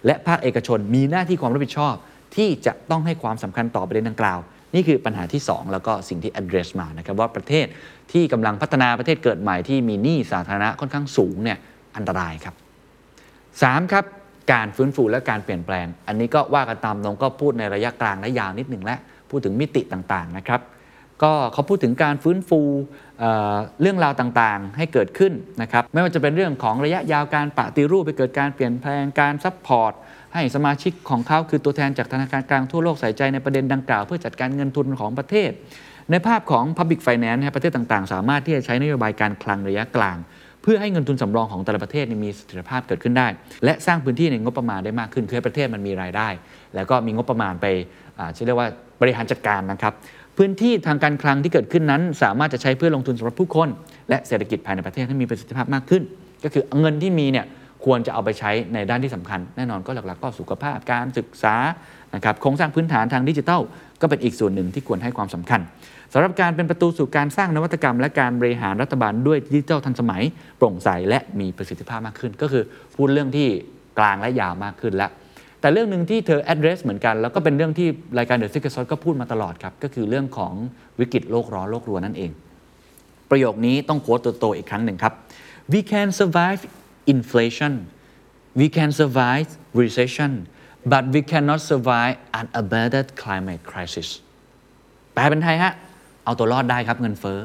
[0.05, 1.95] และภาคเอกชนมีหน้าที่ความรับผิดชอบ
[2.35, 4.39] ที่จะต้องให้ความสำคัญต่อประเด็นดังกล่าว
[4.75, 7.65] นี่คือปัญหาที่ 2 แล้วก็สิ่งที่ address มานะครับว่าประเทศ
[8.11, 11.57] ที่กำลังพัฒนาประเทศเกิดใหม่ที่มีหนี้สาธารณะค่อนข้างสูงเนี่ย
[11.95, 12.55] อันตรายครับ
[13.23, 14.05] 3 ครับ
[14.51, 18.95] การฟื้นฟูและการเปลี่ยนแปลง อันนี้ก็ว่ากันตามตรงก็พูดในระยะกลางและยาวนิดหนึ่งและ
[19.29, 20.61] พูดถึงมิติต่างๆนะครับ
[21.23, 22.61] ก็เขาพูดถึงการฟื้นฟู
[23.19, 29.93] เรื่องราวต่างๆ ให้เกิดขึ้นนะครับไม่ว่าจะเป็นเรื่องของระยะยาวการปฏิรูปไปเกิดการเปลี่ยนแปลงการ support
[30.33, 35.51] ให้สมาชิกของเขาคือตัวแทนจากธนาคารกลางทั่วโลกใส่ใจในประเด็นดังกล่าว เพื่อจัดการเงินทุนของประเทศ
[36.11, 40.17] ในภาพของ Public Finance นะครับประเทศต่างๆ สามารถที่จะใช้นโยบายการคลังระยะกลาง
[40.63, 43.27] เพื่อให้เงินทุนสำรองของแต่ละประเทศมีเสถียรภาพเกิดขึ้นได้
[43.63, 46.29] และสร้างพื้นที่ในงบประมาณได้มากขึ้นคือให้ประเทศมันมีรายได้
[46.75, 47.65] แล้วก็มีงบประมาณไป
[48.19, 48.69] อ่าชื่อเรียกว่า
[49.01, 49.93] บริหารจัดการนะครับ
[50.37, 53.69] พื้นที่ทางการคลังที่เกิดขึ้นนั้น สามารถจะใช้เพื่อลงทุนสำหรับผู้คน
[54.09, 56.03] และเศรษฐกิจภายในประเทศให้มีประสิทธิภาพมากขึ้น
[56.43, 57.45] ก็คือเงินที่มีเนี่ย
[57.85, 61.55] ควรจะเอาไปใช้ในด้านที่สำคัญ แน่นอนก็หลัก ๆ ก็สุขภาพการศึกษา
[62.15, 63.61] นะครับโครงสร้างพื้นฐานทางดิจิทัล
[64.01, 65.61] ก็เป็นอีกส่วนหนึ่งที่ควรให้ความสำคัญ
[66.13, 70.23] สำหรับการเป็นประตูสู่การสร้างนวัตกรรม และการบริหารรัฐบาลด้วยดิจิทัลทันสมัย
[70.57, 72.63] โปร่งใสและมีประสิทธิภาพมากขึ้น ก็คือ
[72.95, 73.47] พูดเรื่องที่
[73.99, 75.11] กลางและยาวมากขึ้นแล้ว
[75.63, 77.87] แต่เรื่องหนึ่งที่เธอ address เหมือนกัน แล้วก็เป็นเรื่องที่
[78.17, 80.53] รายการ The Secret Sauce ก็พูดมาตลอดครับ ก็คือเรื่องของ
[80.99, 82.31] วิกฤตโลกร้อนโลกรัวนั่นเอง
[83.29, 85.13] ประโยคนี้ต้องโค้ดตัวโตอีกครั้งหนึ่งครับ
[85.73, 86.61] we can survive
[87.13, 87.73] inflation
[88.59, 89.49] we can survive
[89.81, 90.31] recession
[90.91, 94.09] but we cannot survive an abated climate crisis
[95.13, 95.73] แปลเป็นไทยฮะ
[96.25, 97.39] เอาตัวรอดได้ครับเงินเฟ้อ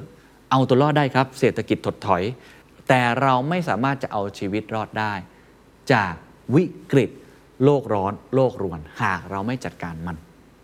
[0.51, 2.23] เอาตัวรอดได้ครับ เศรษฐกิจถดถอย
[2.89, 5.13] แต่เราไม่สามารถจะเอาชีวิตรอดได้
[5.93, 6.13] จาก
[6.55, 7.11] วิกฤต
[7.65, 10.17] โลกร้อนโลกรวน หากเราไม่จัดการมัน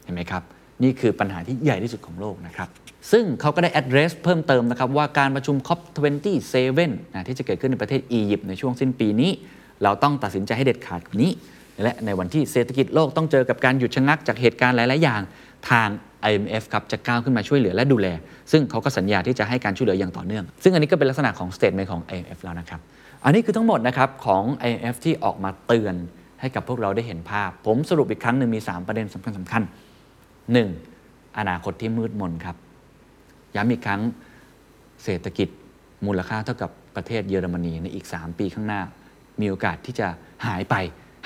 [0.05, 0.42] เห็นไหมครับ
[0.82, 2.68] นี่คือปัญหาที่ใหญ่ที่สุดของโลกนะครับ
[3.12, 6.80] ซึ่งเขาก็ได้ address เพิ่มเติมนะครับ ว่าการประชุม COP27
[7.14, 9.30] นะที่จะเกิดขึ้นในประเทศอียิปต์ในช่วงสิ้นปีนี้
[9.82, 11.32] เราต้องตัดสินใจให้เด็ดขาดกว่านี้
[11.82, 15.22] และในวันที่เศรษฐกิจโลกต้องเจอกับการหยุดชะงักจากเหตุการณ์หลาย ๆ อย่าง
[15.70, 15.88] ทาง
[16.30, 18.09] IMF ครับจะก้าวขึ้นมาช่วยเหลือและดูแล
[18.53, 22.80] ซึ่งเขาก็สัญญาที่จะให้การช่วยเหลืออย่างต่อเนื่อง ซึ่งอันนี้ก็เป็นลักษณะของ statement ของ IMF แล้วนะครับ
[23.24, 25.95] อันนี้คือทั้งหมดนะครับของ IMF ที่ออกมาเตือน
[26.45, 29.62] ให้กับพวกเราได้เห็นภาพ ผมสรุปอีกครั้งหนึ่งมี 3 ประเด็นสำคัญสำคัญ
[30.51, 31.38] 1.
[31.38, 32.57] อนาคตที่มืดมนครับ
[33.55, 34.01] ย้ำอีกครั้ง
[35.05, 35.49] เศรษฐกิจ
[36.07, 38.80] มูลค่าเท่ากับประเทศเยอรมนีในอีก 3 ปีข้างหน้า
[39.40, 40.07] มีโอกาสที่จะ
[40.47, 40.74] หายไป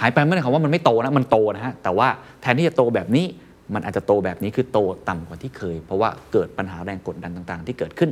[0.00, 2.08] หายไปไม่ได้ความว่ามันไม่โตนะมันโตนะฮะแต่ว่า
[2.40, 3.26] แทนที่จะโตแบบนี้
[3.74, 8.10] มันอาจจะโตแบบนี้คือโตต่ำกว่าที่เคย เพราะว่าเกิดปัญหาแรงกดดันต่างๆ ที่เกิดขึ้น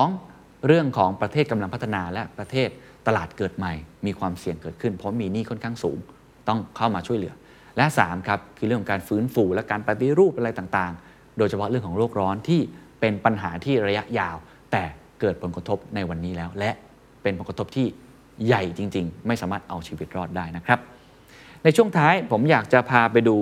[0.00, 0.66] 2.
[0.66, 2.68] เรื่องของประเทศกำลังพัฒนาและประเทศ
[3.06, 3.72] ตลาดเกิดใหม่
[4.06, 5.98] มีความเสี่ยงเกิดขึ้น เพราะมีหนี้ค่อนข้างสูง
[6.48, 7.34] ต้องเข้ามาช่วยเหลือ
[7.76, 12.60] และ3ครับคือเรื่องของการฟื้นฟูและการปฏิรูปอะไรต่างๆ โดยเฉพาะเรื่องของโลกร้อนที่
[13.00, 14.36] เป็นปัญหาที่ระยะยาว
[14.72, 14.82] แต่
[15.20, 16.70] เกิดผลกระทบในวันนี้แล้ว และ
[17.22, 17.86] เป็นผลกระทบที่
[18.46, 20.78] ใหญ่จริง ๆ ไม่สามารถเอาชีวิตรอดได้นะครับ
[21.64, 23.36] ในช่วงท้ายผมอยากจะพาไปดู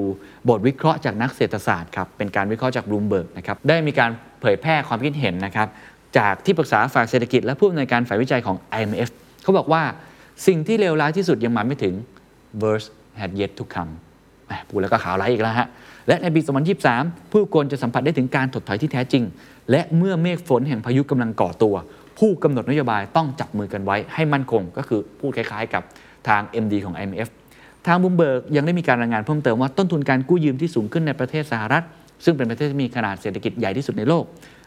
[0.48, 5.68] บทวิเคราะห์จากนักเศรษฐศาสตร์ครับเป็นการวิเคราะห์จากบลูมเบิร์กนะครับได้มีการเผยแพร่ความคิดเห็นนะครับ
[6.18, 9.10] จากที่ปรึกษาฝ่ายเศรษฐกิจและผู้อำนวยการฝ่ายวิจัยของ IMF
[9.42, 9.82] เขาบอกว่า
[10.46, 11.94] สิ่งที่เลวร้ายที่สุดยังมาไม่ถึง
[12.62, 12.88] worst
[13.20, 13.92] had yet to come
[14.68, 15.68] พูดแล้วก็ข่าวร้ายอีกแล้วฮะ
[16.08, 16.40] และในปี
[16.86, 19.24] 2023 ผู้คนจะสัมผัสได้ถึงการถดถอยที่แท้จริง
[19.70, 21.74] และเมื่อเมฆฝนแห่งพายุกำลังก่อตัว
[22.18, 25.82] ผู้กำหนดนโยบายต้องจับมือกันไว้ให้มั่นคง ก็คือพูดคล้ายๆ กับ
[26.28, 27.28] ทาง MD ของ IMF
[27.86, 31.84] ทางบูมเบิร์กยังได้มีการรายงานเพิ่มเติมว่าต้นทุนการกู้ยืมที่สูงขึ้นในประเทศสหรัฐ
[32.24, 34.24] ซึ่งเป็นประเทศที่มีขนาดเศรษฐกิจใหญ่ที่สุดในโลก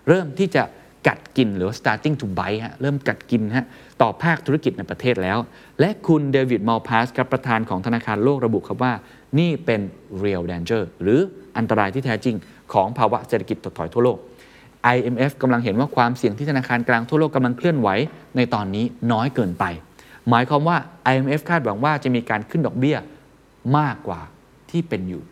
[0.08, 0.64] เริ่มที่จะ
[1.08, 3.66] กัดกินหรือว่า starting to bite ฮะเริ่มกัดกินฮะ
[4.02, 5.38] ต่อภาคธุรกิจในประเทศแล้ว
[5.80, 8.94] และคุณเดวิดมัลพาสครับประธานของธนาคารโลกระบุครับว่า
[9.40, 9.82] นี่เป็น
[10.24, 11.20] real danger หรือ
[11.58, 12.36] อันตรายที่แท้จริง
[12.74, 14.18] ของภาวะเศรษฐกิจถดถอยทั่วโลก
[14.96, 17.90] IMF กำลังเห็นว่าความเสี่ยงที่ธนาคารกลางทั่วโลกกำลังเคลื่อนไหว
[18.36, 19.66] ในตอนนี้น้อยเกินไป
[20.30, 20.78] หมายความว่า
[21.12, 22.98] IMF คาดหวังว่าจะมีการขึ้นดอกเบี้ย
[23.78, 24.22] มากกว่า
[24.72, 25.24] ที่เป็นอยู่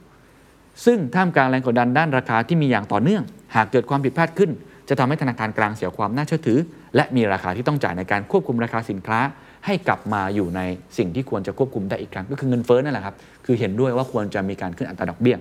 [0.86, 3.24] ซึ่งท่ามกลางแรงกดดันด้านราคาที่มีอย่างต่อเนื่อง
[3.56, 4.52] หากเกิดความผิดพลาดขึ้น
[4.92, 6.60] จะทำให้ธนาคารกลางเสียความน่าเชื่อถือ
[6.96, 9.20] และมีราคาที่ต้องจ่ายในการควบคุมราคาสินค้า
[9.66, 10.62] ให้กลับมาอยู่ใน
[10.98, 13.16] สิ่งที่ควรจะควบคุมได้อีกครั้ง ก็คือเงินเฟ้อนั่นแหละครับ
[13.46, 15.38] คือเห็นด้วยว่าควรจะมีการขึ้นอัตราดอกเบี้ย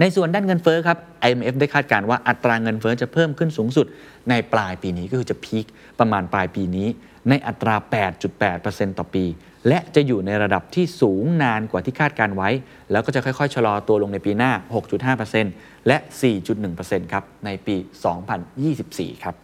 [0.00, 3.86] ในส่วนด้านเงินเฟ้อครับ IMF ได้คาดการณ์ว่าอัตราเงินเฟ้อจะเพิ่มขึ้นสูงสุด
[4.30, 5.66] ในปลายปีนี้ก็คือจะพีค
[5.98, 6.88] ประมาณปลายปีนี้
[7.28, 7.74] ในอัตรา
[8.36, 9.24] 8.8%ต่อปี
[9.68, 12.48] และจะอยู่ในระดับที่สูงนานกว่าที่คาดการไว้
[12.92, 14.52] แล้วก็จะค่อยๆ ชะลอตัวลงในปีหน้า
[15.24, 15.96] 6.5%และ
[16.54, 17.76] 4.1%ครับในปี
[18.50, 19.34] 2024 ครับ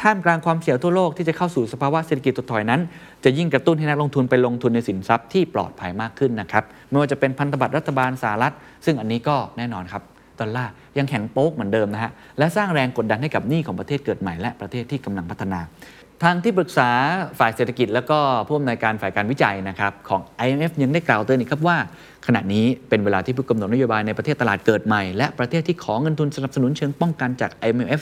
[0.00, 2.80] ท่ามกลางความเสี่ยงทั่วโลกที่จะเข้าสู่สภาวะเศรษฐกิจถดถอยนั้น
[3.24, 8.54] จะยิ่งกระตุ้นให้นักลงทุนไปลงทุนในสินทรัพย์ที่ปลอดภัยมากขึ้นนะครับไม่ว่าจะเป็นพันธบัตรรัฐบาลสหรัฐ
[8.84, 10.02] ซึ่งอันนี้ก็แน่นอนครับ
[10.40, 15.60] ดอลลาร์ยังแข็งโป๊กเหมือนเดิมนะฮะและสร้างแรงกดดันให้กับหนี้ของประเทศเกิดใหม่และประเทศที่กำลังพัฒนา
[16.24, 16.90] ทางที่ปรึกษา
[17.38, 21.76] ฝ่ายเศรษฐกิจ แล้วก็ผู้อำนวยการฝ่ายการวิจัยนะครับของ IMF ยังได้กล่าวเตือนอีกครับว่า
[22.26, 28.00] ขณะนี้เป็นเวลาที่ผู้กำหนดนโยบายในประเทศตลาดเกิดใหม่ และประเทศที่ขอเงินทุนสนับสนุนเชิงป้องกันจาก IMF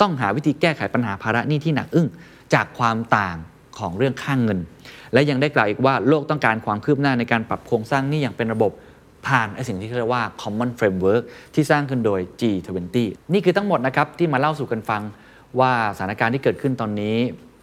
[0.00, 2.08] ต้องหาวิธีแก้ไขปัญหาภาระหนี้ที่หนักอึ้ง
[2.54, 3.36] จากความต่าง
[3.78, 4.58] ของเรื่องค่างเงิน
[5.12, 8.72] และยังได้กล่าวอีกว่าโลกต้องการความคืบหน้าในการปรับโครงสร้างหนี้อย่างเป็นระบบ
[9.26, 11.22] ผ่านไอสิ่งที่เรียกว่า common framework
[11.54, 12.98] ที่สร้างขึ้นโดย G20
[13.32, 15.02] นี่คือทั้งหมดนะครับที่มาเล่าสู่กันฟัง
[15.60, 17.16] ว่าสถานการณ์ที่เกิดขึ้นตอนนี้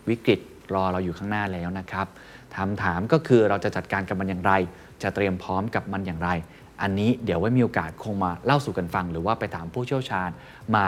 [0.10, 0.40] วิกฤต
[0.74, 2.08] รอเราอยู่ข้างหน้าแล้วนะครับ
[2.56, 4.54] ถามถามก็คือเราจะจัดการกับมันอย่างไร
[5.04, 6.30] จะเตรียมพร้อมกับมันอย่างไร
[6.82, 10.30] อันนี้เดี๋ยวไว้มีโอกาสคงมาเล่าสู่กันฟัง หรือว่าไปถามผู้เชี่ยวชาญ
[10.76, 10.86] มา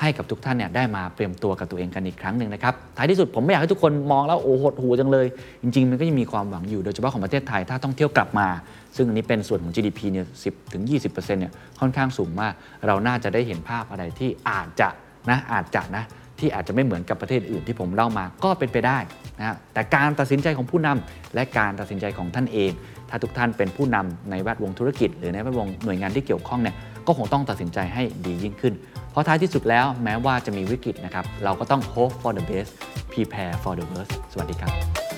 [0.00, 5.26] ให้กับทุกท่านเนี่ยได้มาเตรียมตัวกับตัวเองกันอีกครั้งหนึ่งนะครับ ท้ายที่สุดผมไม่อยากให้ทุกคนมองแล้วโอ้โหดหูจังเลย
[5.62, 8.48] จริง ๆ มันก็ยังมีความหวังอยู่ โดยเฉพาะของประเทศไทยถ้าต้องเที่ยวกลับมา
[8.96, 12.52] ซึ่งอันนี้เป็นส่วนของ GDP เนี่ย10ถึง 20%เนี่ยค่อนข้างสูงมาก
[12.86, 14.88] เราน่าจะได้เห็นภาพอะไรที่อาจจะ
[15.30, 16.04] นะอาจจะนะ
[16.40, 18.98] ที่อาจจะไม่เหมือนกับประเทศอื่นที่ผมเล่ามาก็เป็นไปได้
[19.38, 22.70] นะฮะแต่การตัดสินใจของผู้นำและการตัดสินใจของท่านเอง
[23.10, 26.76] ถ้าทุกท่านเป็นผู้นำในแวดวงธุรกิจ หรือในแวดวงหน่วยงานที่เกี่ยวข้องเนี่ย
[27.06, 28.74] ก็คงต้องตัดสินใจให้ดียิ่งขึ้น
[29.10, 32.70] เพราะท้ายที่สุดแล้วแม้ว่าจะมีวิกฤตนะครับเราก็ต้อง hope for the best
[33.12, 35.09] prepare for the worst สวัสดีครับ